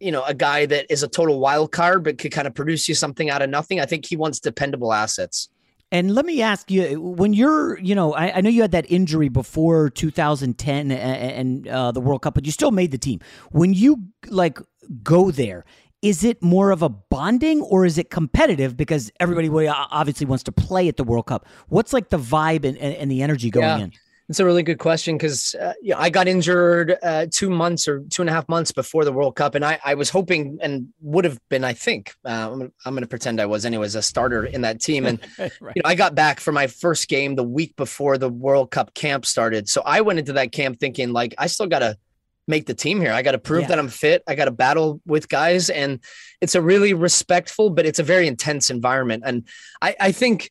[0.00, 2.88] you know, a guy that is a total wild card but could kind of produce
[2.88, 3.80] you something out of nothing.
[3.80, 5.48] I think he wants dependable assets.
[5.92, 8.90] And let me ask you, when you're, you know, I, I know you had that
[8.90, 13.20] injury before 2010 and, and uh, the World Cup, but you still made the team.
[13.52, 14.58] When you like
[15.02, 15.64] go there,
[16.04, 18.76] is it more of a bonding or is it competitive?
[18.76, 21.46] Because everybody obviously wants to play at the World Cup.
[21.68, 23.78] What's like the vibe and, and, and the energy going Yeah.
[23.78, 23.92] in?
[24.28, 27.86] It's a really good question because uh, you know, I got injured uh, two months
[27.86, 30.58] or two and a half months before the World Cup, and I, I was hoping
[30.62, 34.00] and would have been, I think, uh, I'm, going to pretend I was anyways a
[34.00, 35.04] starter in that team.
[35.04, 38.70] And you know, I got back for my first game the week before the World
[38.70, 41.98] Cup camp started, so I went into that camp thinking like I still got to
[42.46, 43.12] make the team here.
[43.12, 43.68] I got to prove Yeah.
[43.68, 44.22] that I'm fit.
[44.26, 46.00] I got to battle with guys, and
[46.40, 49.22] it's a really respectful, but it's a very intense environment.
[49.26, 49.46] And
[49.82, 50.50] I, I think.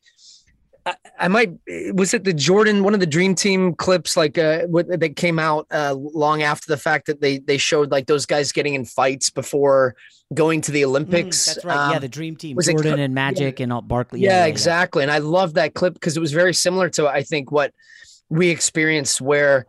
[0.86, 1.50] I, I might
[1.94, 5.38] was it the Jordan one of the Dream Team clips like uh what, that came
[5.38, 8.84] out uh long after the fact that they they showed like those guys getting in
[8.84, 9.94] fights before
[10.34, 11.44] going to the Olympics.
[11.44, 11.74] Mm, That's right.
[11.88, 14.20] yeah, Um, the Dream Team, was Jordan Co- and Magic and all Barkley.
[14.20, 15.02] yeah, exactly.
[15.02, 17.72] And I love that clip because it was very similar to I think what
[18.28, 19.64] we experienced where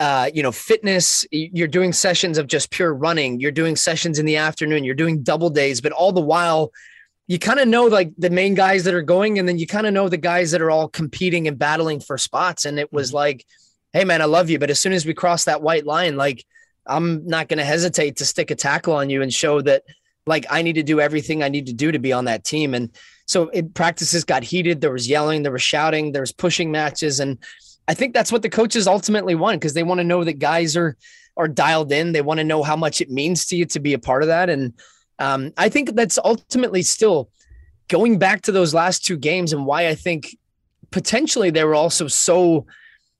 [0.00, 4.24] uh, you know, fitness, you're doing sessions of just pure running, you're doing sessions in
[4.24, 6.72] the afternoon, you're doing double days, but all the while
[7.26, 9.86] you kind of know like the main guys that are going, and then you kind
[9.86, 12.64] of know the guys that are all competing and battling for spots.
[12.64, 13.46] And it was like,
[13.92, 14.58] hey man, I love you.
[14.58, 16.44] But as soon as we cross that white line, like
[16.86, 19.84] I'm not gonna hesitate to stick a tackle on you and show that
[20.26, 22.74] like I need to do everything I need to do to be on that team.
[22.74, 22.90] And
[23.26, 24.80] So it practices got heated.
[24.80, 27.38] There was yelling, there was shouting, there was pushing matches, and
[27.90, 30.76] I think that's what the coaches ultimately want because they want to know that guys
[30.76, 30.96] are
[31.36, 32.12] are dialed in.
[32.12, 34.28] They want to know how much it means to you to be a part of
[34.28, 34.72] that, and
[35.18, 37.30] um, I think that's ultimately still
[37.88, 40.36] going back to those last two games and why I think
[40.92, 42.64] potentially they were also so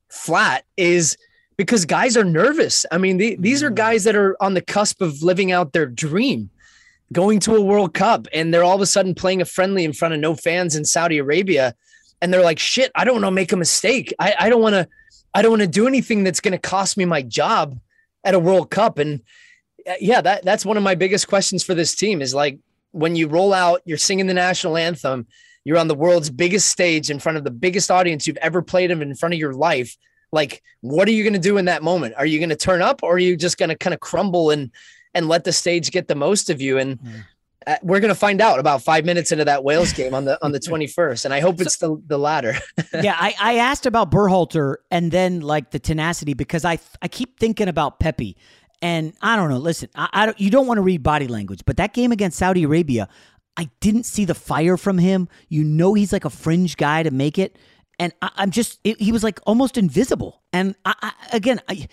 [0.09, 1.17] flat is
[1.57, 2.85] because guys are nervous.
[2.93, 5.85] I mean, the, these are guys that are on the cusp of living out their
[5.85, 6.49] dream,
[7.11, 9.91] going to a World Cup, and they're all of a sudden playing a friendly in
[9.91, 11.75] front of no fans in Saudi Arabia.
[12.21, 14.13] And they're like, shit, I don't want to make a mistake.
[14.19, 14.87] I, I don't want to,
[15.33, 17.79] I don't want to do anything that's going to cost me my job
[18.23, 18.99] at a World Cup.
[18.99, 19.21] And
[19.87, 22.59] uh, yeah, that that's one of my biggest questions for this team is like
[22.91, 25.25] when you roll out, you're singing the national anthem,
[25.63, 28.91] you're on the world's biggest stage in front of the biggest audience you've ever played
[28.91, 29.97] in in front of your life.
[30.31, 32.15] Like, what are you going to do in that moment?
[32.17, 34.51] Are you going to turn up or are you just going to kind of crumble
[34.51, 34.71] and
[35.13, 36.77] and let the stage get the most of you?
[36.77, 36.99] And
[37.67, 40.43] uh, we're going to find out about five minutes into that Wales game on the
[40.43, 41.25] on the 21st.
[41.25, 42.55] And I hope it's the, the latter.
[42.93, 47.39] yeah, I, I asked about Berhalter and then like the tenacity because I I keep
[47.39, 48.37] thinking about Pepi.
[48.81, 49.59] And I don't know.
[49.59, 52.39] Listen, I, I don't, you don't want to read body language, but that game against
[52.39, 53.07] Saudi Arabia,
[53.55, 55.29] I didn't see the fire from him.
[55.49, 57.59] You know, he's like a fringe guy to make it,
[57.99, 60.41] and I, am just it, he was like almost invisible.
[60.51, 61.87] And I, I, again, I,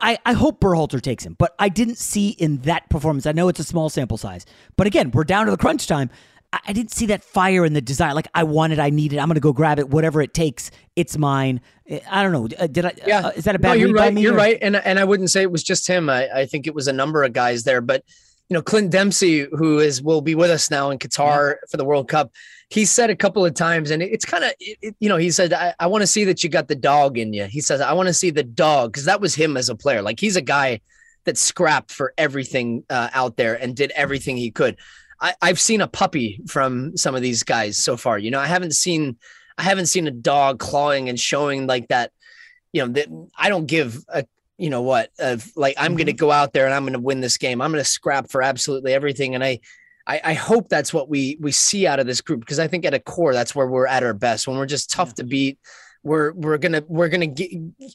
[0.00, 3.26] I, I hope Berhalter takes him, but I didn't see in that performance.
[3.26, 4.46] I know it's a small sample size,
[4.76, 6.10] but again, we're down to the crunch time.
[6.52, 8.12] I didn't see that fire and the desire.
[8.12, 9.20] Like I wanted, I needed.
[9.20, 10.72] I'm going to go grab it, whatever it takes.
[10.96, 11.60] It's mine.
[12.10, 12.48] I don't know.
[12.58, 12.92] Uh, did I?
[13.06, 13.26] Yeah.
[13.26, 13.68] Uh, is that a bad?
[13.68, 14.18] No, you're right.
[14.18, 14.36] You're or?
[14.36, 14.58] right.
[14.60, 16.10] And and I wouldn't say it was just him.
[16.10, 17.80] I, I think it was a number of guys there.
[17.80, 18.02] But
[18.48, 21.54] you know, Clint Dempsey, who is will be with us now in Qatar yeah.
[21.70, 22.32] for the World Cup.
[22.70, 24.52] He said a couple of times, and it's kind of
[24.98, 27.32] you know, he said, "I, I want to see that you got the dog in
[27.32, 29.74] you." He says, "I want to see the dog," because that was him as a
[29.74, 30.02] player.
[30.02, 30.80] Like he's a guy
[31.24, 34.76] that scrapped for everything uh, out there and did everything he could.
[35.20, 38.18] I, I've seen a puppy from some of these guys so far.
[38.18, 39.16] You know, I haven't seen
[39.58, 42.12] I haven't seen a dog clawing and showing like that.
[42.72, 44.24] You know, that I don't give a
[44.58, 45.96] you know what of like I'm mm-hmm.
[45.96, 47.60] going to go out there and I'm going to win this game.
[47.60, 49.60] I'm going to scrap for absolutely everything, and I,
[50.06, 52.84] I, I hope that's what we we see out of this group because I think
[52.84, 55.14] at a core that's where we're at our best when we're just tough yeah.
[55.14, 55.58] to beat.
[56.02, 57.50] We're we're gonna we're gonna get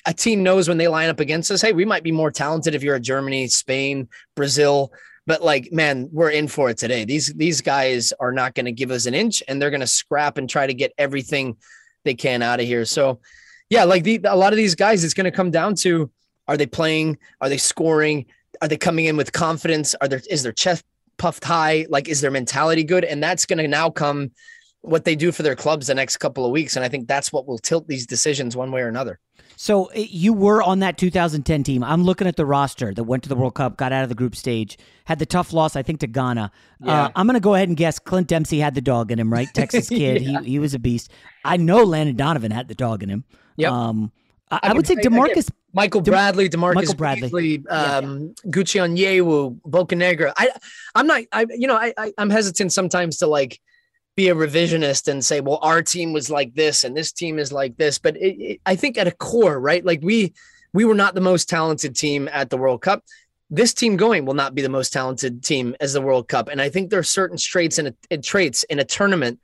[0.06, 1.62] a team knows when they line up against us.
[1.62, 4.94] Hey, we might be more talented if you're a Germany, Spain, Brazil.
[5.28, 7.04] But like, man, we're in for it today.
[7.04, 9.88] These these guys are not going to give us an inch, and they're going to
[9.88, 11.58] scrap and try to get everything
[12.04, 12.86] they can out of here.
[12.86, 13.20] So,
[13.70, 16.12] yeah, like the, a lot of these guys, it's going to come down to:
[16.48, 17.18] Are they playing?
[17.42, 18.28] Are they scoring?
[18.62, 19.96] Are they coming in with confidence?
[19.96, 20.86] Are there is their chest
[21.18, 21.86] puffed high?
[21.90, 23.04] Like, is their mentality good?
[23.04, 24.32] And that's going to now come
[24.82, 26.76] what they do for their clubs the next couple of weeks.
[26.76, 29.20] And I think that's what will tilt these decisions one way or another.
[29.58, 31.84] So you were on that 2010 team.
[31.84, 34.16] I'm looking at the roster that went to the World Cup, got out of the
[34.16, 36.52] group stage, had the tough loss, I think, to Ghana.
[36.82, 37.06] Yeah.
[37.06, 39.32] Uh, I'm going to go ahead and guess Clint Dempsey had the dog in him,
[39.32, 39.48] right?
[39.54, 40.22] Texas kid.
[40.22, 40.42] yeah.
[40.42, 41.12] he, he was a beast.
[41.46, 43.24] I know Landon Donovan had the dog in him.
[43.58, 43.72] Yep.
[43.72, 44.12] Um,
[44.52, 45.50] I, I, would say DaMarcus.
[45.74, 50.34] Michael Bradley, DaMarcus Michael Bradley, Beasley, um, yeah, Gucci Onyewu, Bocanegra.
[50.38, 50.50] I,
[50.96, 53.60] I'm not, I, you know, I, I, I'm hesitant sometimes to like–
[54.16, 57.52] be a revisionist and say, well, our team was like this and this team is
[57.52, 58.00] like this.
[58.00, 59.86] But it, it, I think at a core, right?
[59.86, 60.34] Like we
[60.74, 63.04] we were not the most talented team at the World Cup.
[63.50, 66.48] This team going will not be the most talented team as the World Cup.
[66.48, 69.40] And I think there are certain traits in a, traits in a tournament,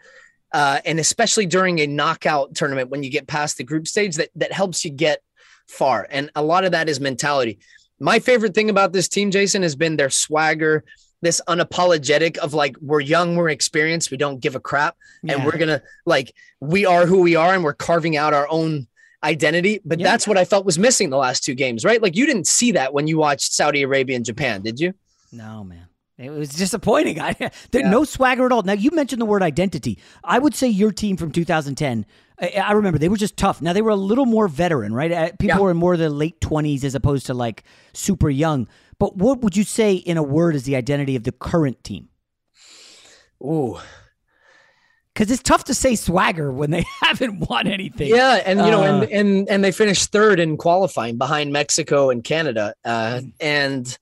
[0.54, 4.30] uh, and especially during a knockout tournament when you get past the group stage, that
[4.36, 5.22] that helps you get
[5.68, 6.08] far.
[6.10, 7.60] And a lot of that is mentality.
[8.00, 10.86] My favorite thing about this team, Jason, has been their swagger,
[11.22, 15.34] this unapologetic of like we're young, we're experienced, we don't give a crap, yeah.
[15.34, 18.88] and we're gonna like we are who we are, and we're carving out our own
[19.24, 19.80] identity.
[19.86, 20.08] But yeah.
[20.08, 22.02] that's what I felt was missing the last two games, right?
[22.02, 24.94] Like you didn't see that when you watched Saudi Arabia and Japan, did you?
[25.32, 25.88] No, man.
[26.18, 27.20] It was disappointing.
[27.22, 27.34] I,
[27.72, 27.90] there yeah.
[27.90, 28.62] no swagger at all.
[28.62, 30.00] Now you mentioned the word identity.
[30.24, 32.06] I would say your team from 2010.
[32.40, 33.62] I, I remember they were just tough.
[33.62, 35.12] Now they were a little more veteran, right?
[35.12, 35.60] Uh, people yeah.
[35.60, 38.68] were in more of the late 20s as opposed to like super young.
[39.02, 42.10] But what would you say in a word is the identity of the current team?
[43.44, 43.80] Ooh.
[45.12, 48.10] Because it's tough to say swagger when they haven't won anything.
[48.10, 52.12] Yeah, and you know, and uh, and and they finished third in qualifying behind Mexico
[52.12, 52.76] and Canada.
[52.86, 53.98] Uh, and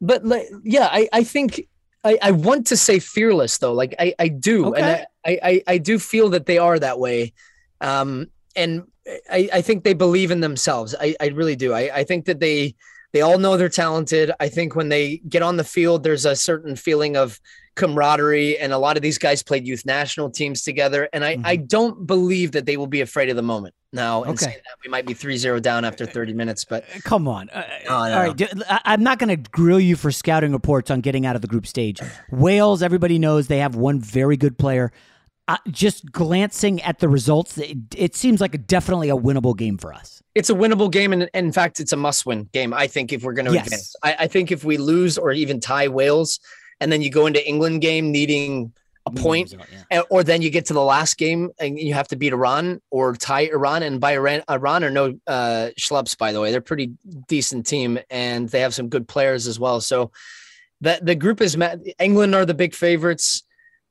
[0.00, 0.22] but
[0.62, 1.66] yeah, I I think
[2.04, 3.72] I, I want to say fearless though.
[3.72, 4.80] Like I I do, okay.
[4.80, 7.32] and I, I I do feel that they are that way.
[7.80, 8.84] Um, and
[9.32, 10.94] I I think they believe in themselves.
[11.00, 11.72] I I really do.
[11.72, 12.76] I I think that they
[13.12, 14.30] they all know they're talented.
[14.38, 17.40] I think when they get on the field, there's a certain feeling of
[17.74, 21.08] camaraderie, and a lot of these guys played youth national teams together.
[21.12, 21.46] And I, Mm-hmm.
[21.46, 23.74] I don't believe that they will be afraid of the moment.
[23.92, 24.46] Now, Okay.
[24.46, 27.48] that, we might be 3-0 down after 30 minutes, but Come on.
[27.50, 28.18] Uh, Oh, all no.
[28.18, 28.42] right.
[28.68, 31.48] I- I'm not going to grill you for scouting reports on getting out of the
[31.48, 32.00] group stage.
[32.30, 34.92] Wales, everybody knows they have one very good player.
[35.48, 39.78] Uh, just glancing at the results, it, it seems like a, definitely a winnable game
[39.78, 40.22] for us.
[40.34, 42.74] it's a winnable game, and, and in fact, it's a must-win game.
[42.74, 43.66] I think if we're going to Yes.
[43.66, 46.38] advance, I, I think if we lose or even tie Wales,
[46.80, 48.72] and then you go into England game needing
[49.06, 49.54] a point,
[49.90, 52.82] and- or then you get to the last game and you have to beat Iran
[52.90, 53.82] or tie Iran.
[53.82, 56.50] And by Iran, Iran are no uh, schleps, by the way.
[56.50, 56.92] They're a pretty
[57.26, 59.80] decent team, and they have some good players as well.
[59.80, 60.12] So
[60.82, 61.80] the the group is met.
[61.98, 63.44] England are the big favorites.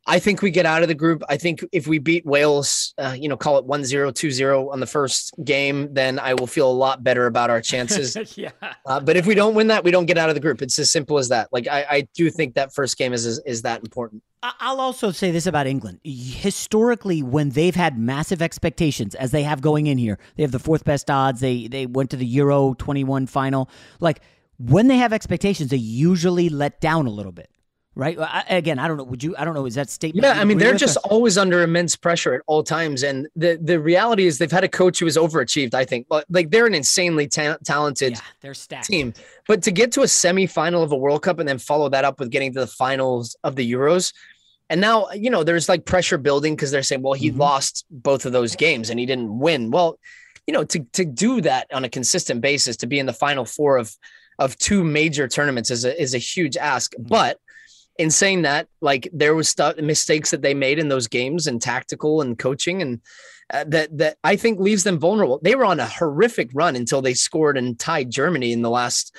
[0.08, 1.22] I think we get out of the group.
[1.28, 4.86] I think if we beat Wales, uh, you know, call it 1-0, 2-0 on the
[4.88, 8.16] first game, then I will feel a lot better about our chances.
[8.38, 8.52] yeah.
[8.86, 10.62] Uh, but if we don't win that, we don't get out of the group.
[10.62, 11.50] It's as simple as that.
[11.52, 14.24] Like I, I do think that first game is is, is that important.
[14.42, 16.00] I- I'll also say this about England.
[16.04, 20.60] Historically, when they've had massive expectations, as they have going in here, they have the
[20.60, 21.42] fourth best odds.
[21.42, 23.70] They they went to the Euro 21 final.
[24.00, 24.22] Like
[24.58, 27.50] when they have expectations, they usually let down a little bit,
[27.98, 28.18] right?
[28.20, 29.04] I, again, I don't know.
[29.04, 29.36] Would you?
[29.38, 29.66] I don't know.
[29.66, 30.24] Is that statement?
[30.24, 33.60] Yeah, I mean they're just or- always under immense pressure at all times, and the
[33.62, 35.74] the reality is they've had a coach who has overachieved.
[35.74, 38.88] I think, but like they're an insanely ta- talented they're stacked.
[38.88, 39.14] team,
[39.48, 42.20] but to get to a semifinal of a World Cup and then follow that up
[42.20, 44.14] with getting to the finals of the Euros,
[44.70, 47.40] and now you know there's like pressure building because they're saying, well, he mm-hmm.
[47.40, 49.72] lost both of those games and he didn't win.
[49.72, 50.00] Well,
[50.46, 53.46] you know, to to do that on a consistent basis, to be in the final
[53.46, 53.96] four of
[54.40, 57.08] of two major tournaments is a is a huge ask, mm-hmm.
[57.08, 57.40] but
[57.98, 61.62] in saying that, like there was stuff mistakes that they made in those games and
[61.62, 63.02] tactical and coaching and
[63.54, 65.40] uh, that that I think leaves them vulnerable.
[65.42, 69.16] They were on a horrific run until they scored and tied Germany in the last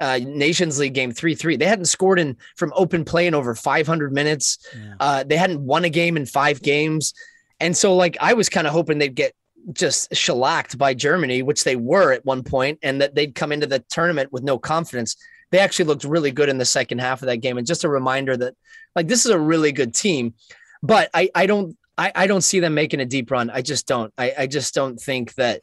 [0.00, 1.56] uh, Nations League game three three.
[1.56, 4.58] They hadn't scored in from open play in over 500 minutes.
[5.00, 7.12] Uh, they hadn't won a game in five games,
[7.60, 9.34] and so like I was kind of hoping they'd get
[9.72, 13.66] just shellacked by Germany, which they were at one point, and that they'd come into
[13.66, 15.16] the tournament with no confidence
[15.52, 17.58] they actually looked really good in the second half of that game.
[17.58, 18.54] And just a reminder that
[18.96, 20.34] like this is a really good team,
[20.82, 23.50] but I I don't I, I don't see them making a deep run.
[23.50, 24.12] I just don't.
[24.18, 25.60] I, I just don't think that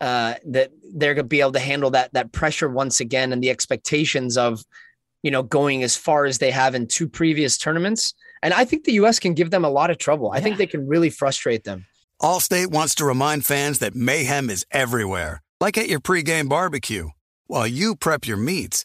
[0.00, 3.50] uh that they're gonna be able to handle that that pressure once again and the
[3.50, 4.64] expectations of
[5.22, 8.14] you know going as far as they have in two previous tournaments.
[8.42, 10.30] And I think the US can give them a lot of trouble.
[10.32, 11.84] I think they can really frustrate them.
[12.22, 17.08] Allstate wants to remind fans that mayhem is everywhere, like at your pregame barbecue.
[17.48, 18.84] While you prep your meats,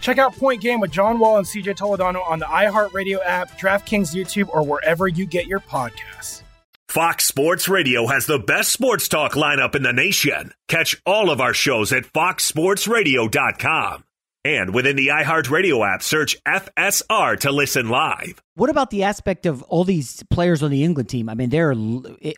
[0.00, 4.14] Check out Point Game with John Wall and CJ Toledano on the iHeartRadio app, DraftKings
[4.14, 6.42] YouTube, or wherever you get your podcasts.
[6.88, 10.52] Fox Sports Radio has the best sports talk lineup in the nation.
[10.68, 14.04] Catch all of our shows at foxsportsradio.com.
[14.44, 18.40] And within the iHeartRadio app, search FSR to listen live.
[18.54, 21.28] What about the aspect of all these players on the England team?
[21.28, 21.74] I mean, they're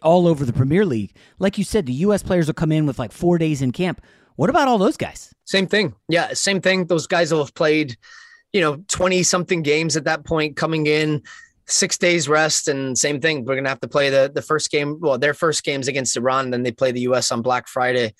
[0.02, 1.14] all over the Premier League.
[1.38, 2.22] Like you said, the U.S.
[2.22, 4.00] players will come in with like four days in camp.
[4.38, 5.34] What about all those guys?
[5.46, 5.96] Same thing.
[6.08, 6.86] Yeah, same thing.
[6.86, 7.96] Those guys will have played,
[8.52, 11.24] you know, 20 something games at that point coming in,
[11.66, 13.44] six days rest, and same thing.
[13.44, 15.00] We're gonna have to play the the first game.
[15.00, 18.14] Well, their first game's against Iran, then they play the US on Black Friday.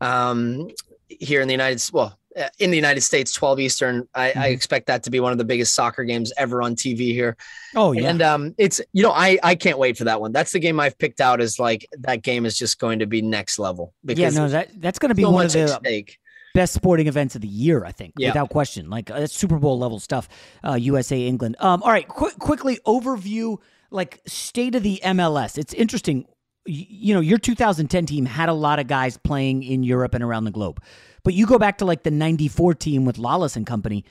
[0.00, 0.68] Um
[1.08, 1.92] here in the United States.
[1.92, 2.17] well,
[2.58, 4.08] in the United States, 12 Eastern.
[4.14, 7.12] I, I expect that to be one of the biggest soccer games ever on TV
[7.12, 7.36] here.
[7.74, 10.32] Oh yeah, And um, it's you know I I can't wait for that one.
[10.32, 13.22] That's the game I've picked out as like that game is just going to be
[13.22, 13.94] next level.
[14.04, 14.30] yeah.
[14.30, 16.06] No, that that's going to be so one of the
[16.54, 17.84] best sporting events of the year.
[17.84, 18.30] I think, Yeah.
[18.30, 18.90] without question.
[18.90, 20.28] Like uh, that's Super Bowl level stuff.
[20.66, 21.56] Uh, USA England.
[21.60, 23.58] Um, all right, quick, quickly overview
[23.90, 25.56] like state of the MLS.
[25.58, 26.26] It's interesting.
[26.70, 30.44] You know, your 2010 team had a lot of guys playing in Europe and around
[30.44, 30.82] the globe,
[31.24, 34.04] but you go back to like the '94 team with Lalas and company,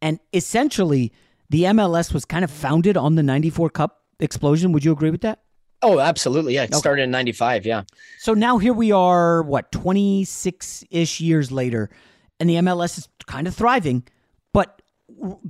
[0.00, 1.12] and essentially
[1.50, 4.70] the MLS was kind of founded on the '94 Cup explosion.
[4.70, 5.40] Would you agree with that?
[5.82, 6.54] Oh, absolutely.
[6.54, 6.78] Yeah, it Okay.
[6.78, 7.66] started in '95.
[7.66, 7.82] Yeah.
[8.20, 11.90] So now here we are, what, 26 ish years later,
[12.38, 14.04] and the MLS is kind of thriving.
[14.52, 14.80] But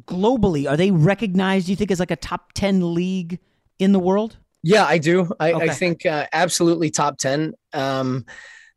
[0.07, 3.41] globally, are they recognized, do you think, as like a top 10 league
[3.79, 4.39] in the world?
[4.67, 5.31] Yeah, I do.
[5.39, 5.65] I, Okay.
[5.67, 7.55] I think uh, absolutely top 10.
[7.73, 8.27] Um,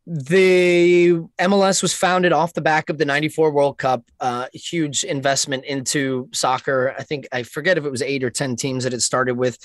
[0.06, 5.66] the MLS was founded off the back of the 94 World Cup, uh, huge investment
[5.66, 6.94] into soccer.
[6.98, 9.58] I think, I forget if it was eight or 10 teams that it started with.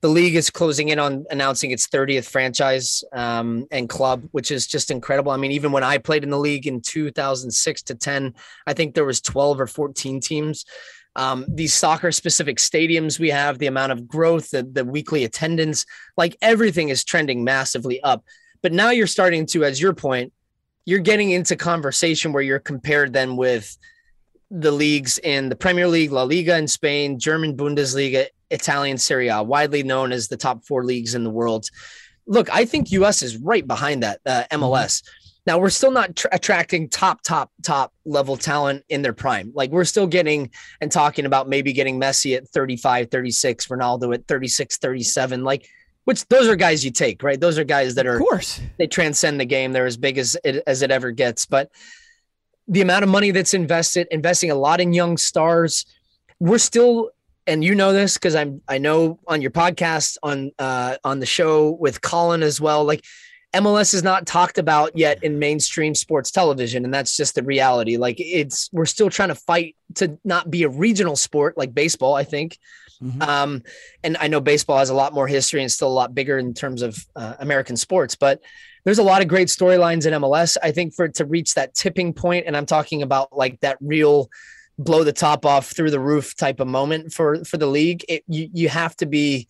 [0.00, 4.66] The league is closing in on announcing its 30th franchise um, and club, which is
[4.68, 5.32] just incredible.
[5.32, 8.34] I mean, even when I played in the league in 2006 to 10,
[8.66, 10.64] I think there was 12 or 14 teams
[11.16, 15.84] um, these soccer specific stadiums we have, the amount of growth, the, the weekly attendance,
[16.16, 18.24] like everything is trending massively up.
[18.62, 20.32] But now you're starting to, as your point,
[20.84, 23.76] you're getting into conversation where you're compared then with
[24.50, 29.42] the leagues in the Premier League, La Liga in Spain, German Bundesliga, Italian Serie A,
[29.42, 31.68] widely known as the top four leagues in the world.
[32.26, 35.02] Look, I think US is right behind that uh, MLS.
[35.46, 39.50] Now we're still not tr- attracting top, top, top level talent in their prime.
[39.54, 44.26] Like we're still getting and talking about maybe getting Messi at 35, 36, Ronaldo at
[44.28, 45.42] 36, 37.
[45.42, 45.68] Like,
[46.04, 47.40] which those are guys you take, right?
[47.40, 48.60] Those are guys that are, Of course.
[48.78, 49.72] they transcend the game.
[49.72, 51.46] They're as big as it, as it ever gets.
[51.46, 51.70] But
[52.68, 55.86] the amount of money that's invested, investing a lot in young stars,
[56.40, 57.10] we're still,
[57.46, 61.26] and you know this because I'm, I know on your podcast on, uh, on the
[61.26, 62.84] show with Colin as well.
[62.84, 63.04] Like
[63.54, 67.96] MLS is not talked about yet in mainstream sports television, and that's just the reality.
[67.96, 72.14] Like it's, we're still trying to fight to not be a regional sport like baseball.
[72.14, 72.58] I think.
[73.20, 73.62] Um,
[74.04, 76.54] and I know baseball has a lot more history and still a lot bigger in
[76.54, 78.40] terms of uh, American sports, but
[78.84, 80.56] there's a lot of great storylines in MLS.
[80.62, 83.78] I think for it to reach that tipping point, and I'm talking about like that
[83.80, 84.30] real
[84.78, 88.24] blow the top off through the roof type of moment for for the league, it,
[88.26, 89.46] you you have to be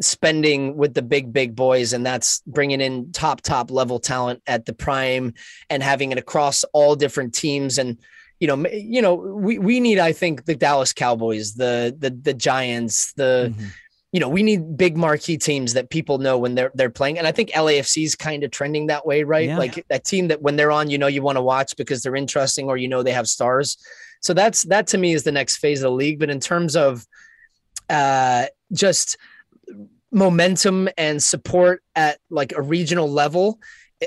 [0.00, 4.64] spending with the big big boys and that's bringing in top top level talent at
[4.64, 5.34] the prime
[5.70, 7.78] and having it across all different teams.
[7.78, 7.98] And
[8.40, 12.34] you know you know we we need i think the Dallas Cowboys the the the
[12.34, 13.52] Giants the
[14.12, 17.18] you know we need big marquee teams that people know when they're they're playing.
[17.18, 19.48] And i think LAFC is kind of trending that way right?
[19.48, 19.58] Yeah.
[19.58, 22.16] like that team that when they're on you know you want to watch because they're
[22.16, 23.76] interesting or you know they have stars.
[24.20, 26.18] So that's that to me is the next phase of the league.
[26.18, 27.04] But in terms of
[27.90, 29.16] uh just
[30.10, 33.58] momentum and support at like a regional level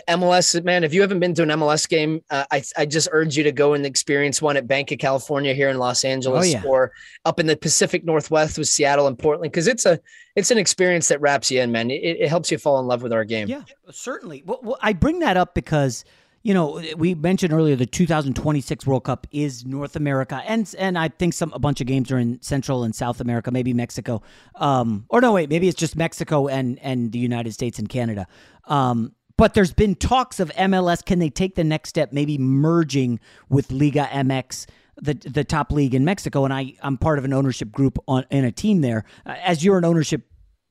[0.08, 3.36] MLS, man, if you haven't been to an MLS game, uh, I, I just urge
[3.36, 6.50] you to go and experience one at Banc of California here in Los Angeles Oh,
[6.50, 6.64] yeah.
[6.66, 6.94] or
[7.26, 9.52] up in the Pacific Northwest with Seattle and Portland.
[9.52, 10.00] Cause it's a,
[10.38, 11.92] it's an experience that wraps you in, man.
[11.92, 13.50] It, it helps you fall in love with our game.
[13.50, 14.44] Yeah, certainly.
[14.46, 16.06] Well, well, I bring that up because
[16.44, 21.10] you know we mentioned earlier the 2026 World Cup is North America, and and I
[21.10, 24.22] think some a bunch of games are in Central and South America, maybe Mexico,
[24.56, 28.28] um, or no, wait, maybe it's just Mexico and and the United States and Canada.
[28.66, 31.04] Um, but there's been talks of MLS.
[31.04, 33.20] Can they take the next step, maybe merging
[33.50, 34.68] with Liga MX?
[35.02, 38.26] The, the top league in Mexico, and I I'm part of an ownership group on
[38.30, 39.06] in a team there.
[39.26, 40.28] Uh, as you're an ownership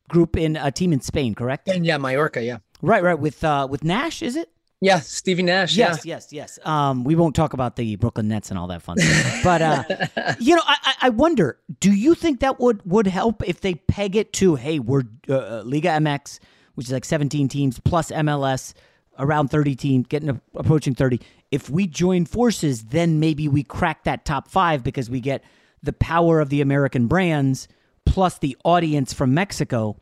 [0.08, 1.68] group in a team in Spain, correct?
[1.68, 2.42] And yeah, Mallorca.
[2.42, 2.58] Yeah.
[2.82, 3.18] Right, right.
[3.18, 4.50] With uh with Nash, is it?
[4.82, 5.76] Yeah, Stevie Nash.
[5.76, 6.58] Yes, yes, yes.
[6.64, 9.40] Um, we won't talk about the Brooklyn Nets and all that fun stuff.
[9.44, 13.42] But uh, you know, I, I- I wonder, do you think that would would help
[13.48, 16.38] if they peg it to, hey, we're uh, Liga MX,
[16.74, 18.74] which is like 17 teams plus MLS,
[19.18, 21.20] around 30 teams, getting approaching 30.
[21.50, 25.42] If we join forces, then maybe we crack that top five because we get
[25.82, 27.66] the power of the American brands
[28.04, 29.96] plus the audience from Mexico,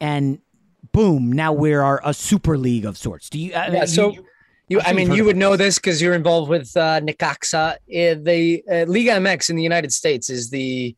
[0.00, 0.38] and
[0.92, 3.28] boom, now we're a super league of sorts.
[3.30, 3.54] Do you?
[3.54, 4.26] I mean, Yeah, so you-
[4.68, 7.72] you, I mean, you would know this because you're involved with uh, Necaxa.
[7.72, 7.76] Uh,
[8.22, 10.94] the uh, Liga MX in the United States is the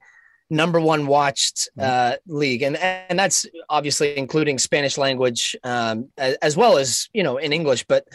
[0.50, 6.54] number one watched uh, league, and and that's obviously including Spanish language um, as, as
[6.54, 8.06] well as you know in English, but.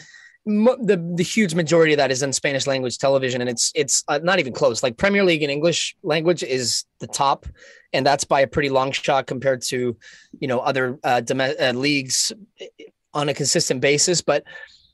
[0.48, 4.18] The the huge majority of that is in Spanish language television, and it's it's uh,
[4.22, 4.82] not even close.
[4.82, 7.44] Like Premier League in English language is the top,
[7.92, 9.94] and that's by a pretty long shot compared to,
[10.40, 12.32] you know, other uh, uh, leagues
[13.12, 14.22] on a consistent basis.
[14.22, 14.44] But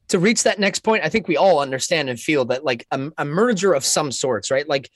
[0.09, 3.13] to reach that next point, I think we all understand and feel that like a,
[3.19, 4.69] a merger of some sorts, right?
[4.69, 4.91] Like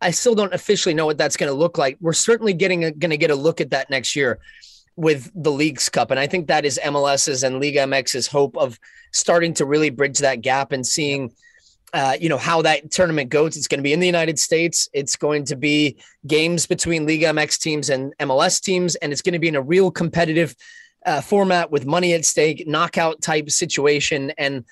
[0.00, 1.96] I still don't officially know what that's going to look like.
[2.00, 4.38] We're certainly getting going to get a look at that next year
[4.96, 8.78] with the Leagues Cup, and I think that is MLS's and Liga MX's hope of
[9.12, 11.32] starting to really bridge that gap and seeing.
[11.92, 13.56] Uh, you know how that tournament goes.
[13.56, 14.88] It's going to be in the United States.
[14.92, 19.34] It's going to be games between Liga MX teams and MLS teams, and it's going
[19.34, 20.56] to be in a real competitive
[21.06, 24.64] uh, format with money at stake, knockout type situation, and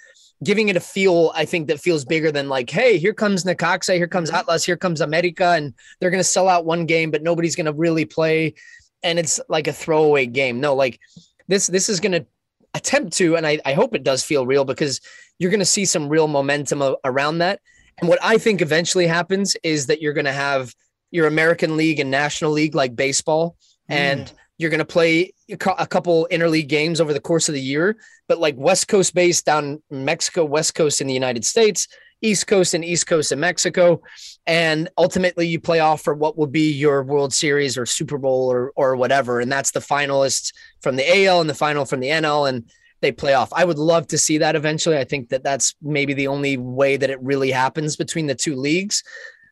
[0.42, 1.32] giving it a feel.
[1.34, 4.76] I think that feels bigger than like, hey, here comes Necaxa, here comes Atlas, here
[4.76, 8.04] comes America, and they're going to sell out one game, but nobody's going to really
[8.04, 8.54] play,
[9.02, 10.60] and it's like a throwaway game.
[10.60, 11.00] No, like
[11.48, 11.66] this.
[11.66, 12.26] This is going to
[12.74, 15.00] attempt to, and I, I hope it does feel real because
[15.38, 17.60] you're going to see some real momentum around that.
[17.98, 20.74] And what I think eventually happens is that you're going to have
[21.10, 23.56] your American League and National League like baseball,
[23.90, 23.94] mm.
[23.94, 27.60] and you're going to play a a couple interleague games over the course of the
[27.60, 27.96] year.
[28.28, 31.86] But like West Coast based down in Mexico, West Coast in the United States,
[32.22, 34.00] East Coast and East Coast in Mexico,
[34.46, 38.52] and ultimately you play off for what will be your World Series or Super Bowl
[38.52, 42.08] or or whatever, and that's the finalists from the AL and the final from the
[42.08, 42.70] NL, and
[43.00, 43.52] they play off.
[43.52, 44.96] I would love to see that eventually.
[44.96, 48.56] I think that that's maybe the only way that it really happens between the two
[48.56, 49.02] leagues.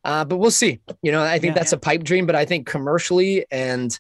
[0.04, 0.80] Uh, but we'll see.
[1.02, 3.98] You know, I think Yeah, that's a pipe dream, but I think commercially and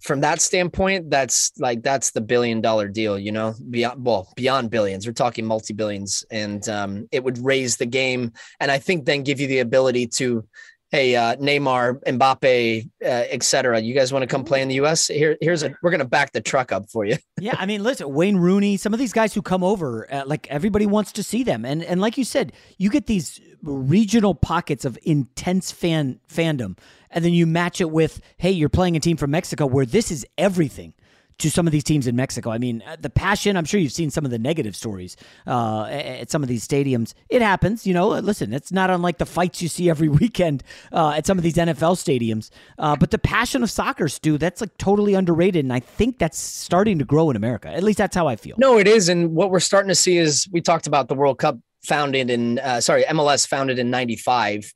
[0.00, 3.18] from that standpoint, that's like that's the billion dollar deal.
[3.18, 5.06] You know, beyond well beyond billions.
[5.06, 9.22] We're talking multi billions, and um, it would raise the game, and I think then
[9.22, 10.44] give you the ability to.
[10.92, 13.80] Hey, uh, Neymar, Mbappe, uh, et cetera.
[13.80, 15.08] You guys want to come play in the U.S.?
[15.08, 15.74] Here, here's a.
[15.82, 17.16] We're gonna back the truck up for you.
[17.40, 20.46] yeah, I mean, listen, Wayne Rooney, some of these guys who come over, uh, like
[20.48, 24.84] everybody wants to see them, and and like you said, you get these regional pockets
[24.84, 26.78] of intense fan fandom,
[27.16, 30.10] and then you match it with, hey, you're playing a team from Mexico where this
[30.10, 30.92] is everything
[31.38, 32.50] to some of these teams in Mexico.
[32.50, 33.56] I mean, uh, the passion.
[33.56, 37.14] I'm sure you've seen some of the negative stories uh, at some of these stadiums.
[37.30, 38.08] It happens, you know.
[38.08, 40.62] Listen, it's not unlike the fights you see every weekend
[40.92, 42.50] uh, at some of these NFL stadiums.
[42.78, 46.38] Uh, but the passion of soccer, Stu, that's like totally underrated, and I think that's
[46.38, 47.68] starting to grow in America.
[47.68, 48.56] At least that's how I feel.
[48.58, 51.38] No, it is, and what we're starting to see is we talked about the World
[51.38, 54.72] Cup founded in uh, sorry MLS founded in '95.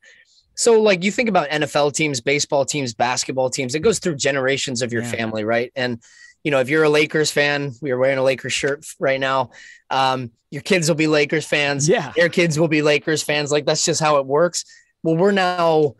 [0.61, 4.82] So, like you think about NFL teams, baseball teams, basketball teams, it goes through generations
[4.82, 5.11] of your Yeah.
[5.11, 5.72] family, right?
[5.74, 6.02] And
[6.44, 9.50] you know, if you're a Lakers fan, we are wearing a Lakers shirt right now.
[9.88, 11.88] Um, your kids will be Lakers fans.
[11.88, 12.12] Yeah.
[12.14, 13.50] Their kids will be Lakers fans.
[13.50, 14.66] Like that's just how it works.
[15.02, 15.94] Well, we're now,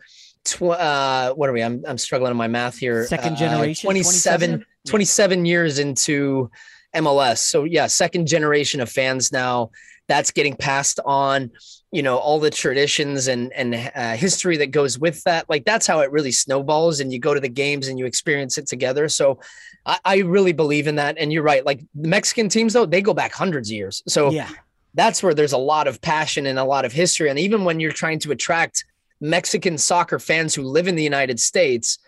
[0.45, 1.63] tw- uh, what are we?
[1.63, 3.05] I'm, I'm struggling in my math here.
[3.07, 4.65] Second Uh, generation, 27, 27?
[4.87, 6.51] 27 years into
[6.95, 7.39] MLS.
[7.39, 9.71] So yeah, second generation of fans now.
[10.07, 11.49] That's getting passed on.
[11.91, 15.49] You know all the traditions and and uh, history that goes with that.
[15.49, 18.57] Like that's how it really snowballs, and you go to the games and you experience
[18.57, 19.09] it together.
[19.09, 19.39] So
[19.85, 21.17] I, I really believe in that.
[21.17, 21.65] And you're right.
[21.65, 24.03] Like the Mexican teams, though, they go back hundreds of years.
[24.07, 24.49] So Yeah.
[24.93, 27.29] that's where there's a lot of passion and a lot of history.
[27.29, 28.85] And even when you're trying to attract
[29.19, 31.99] Mexican soccer fans who live in the United States,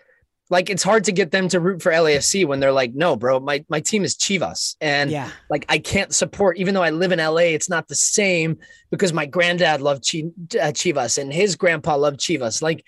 [0.50, 3.40] Like it's hard to get them to root for LAFC when they're like, no, bro,
[3.40, 5.30] my my team is Chivas, and Yeah.
[5.48, 6.58] like I can't support.
[6.58, 8.58] Even though I live in LA, it's not the same
[8.90, 10.24] because my granddad loved Chi,
[10.58, 12.60] uh, Chivas and his grandpa loved Chivas.
[12.60, 12.84] Like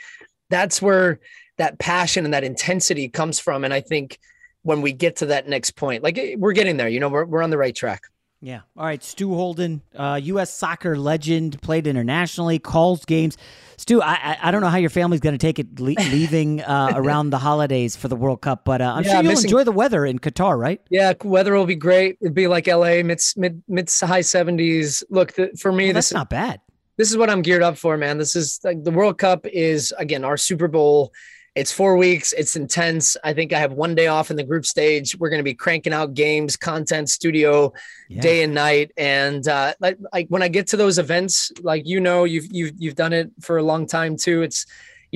[0.51, 1.19] that's where
[1.57, 3.65] that passion and that intensity comes from.
[3.65, 4.19] And I think
[4.63, 7.25] when we get to that next point, like eh, we're getting there, you know, we're
[7.25, 8.03] we're on the right track.
[8.43, 8.61] Yeah.
[8.77, 9.03] All right.
[9.03, 10.53] Stu Holden, uh, U.S.
[10.53, 13.37] soccer legend, played internationally, calls games.
[13.79, 16.93] Stu, I I, don't know how your family's going to take it le- leaving uh,
[16.95, 19.65] around the holidays for the World Cup, but uh, I'm Yeah, sure you'll missing- enjoy
[19.65, 20.81] the weather in Qatar, right?
[20.91, 22.19] Yeah, weather will be great.
[22.21, 25.03] It'd be like LA, mid mid mid high seventies.
[25.11, 26.61] Look, the, for me, Well, this that's not bad.
[26.99, 28.17] This is what I'm geared up for, man.
[28.19, 31.13] This is like the World Cup is again our Super Bowl.
[31.57, 32.35] It's four weeks.
[32.35, 33.17] It's intense.
[33.25, 35.17] I think I have one day off in the group stage.
[35.19, 37.73] We're going to be cranking out games, content, studio,
[38.11, 38.93] day and night.
[38.99, 42.73] And uh, like, like when I get to those events, like you know, you've you've
[42.77, 44.43] you've done it for a long time too.
[44.43, 44.67] It's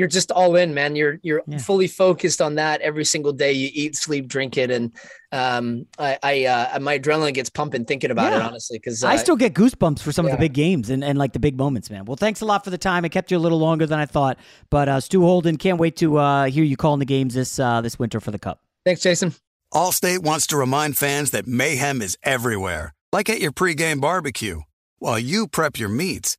[0.01, 0.97] you're just all in, man.
[0.97, 3.53] You're you're fully focused on that every single day.
[3.53, 4.93] You eat, sleep, drink it, and
[5.31, 8.41] um, I, I uh, my adrenaline gets pumping thinking about it.
[8.41, 11.35] Honestly, because I still get goosebumps for some of the big games and, and like
[11.35, 12.07] the big moments, man.
[12.07, 13.05] Well, thanks a lot for the time.
[13.05, 14.39] I kept you a little longer than I thought,
[14.71, 17.83] but uh, Stu Holden, can't wait to uh, hear you calling the games this uh,
[17.83, 18.63] this winter for the Cup.
[18.87, 19.35] Thanks, Jason.
[19.75, 24.63] Allstate wants to remind fans that mayhem is everywhere, like at your pregame barbecue.
[24.99, 26.39] While you prep your meats,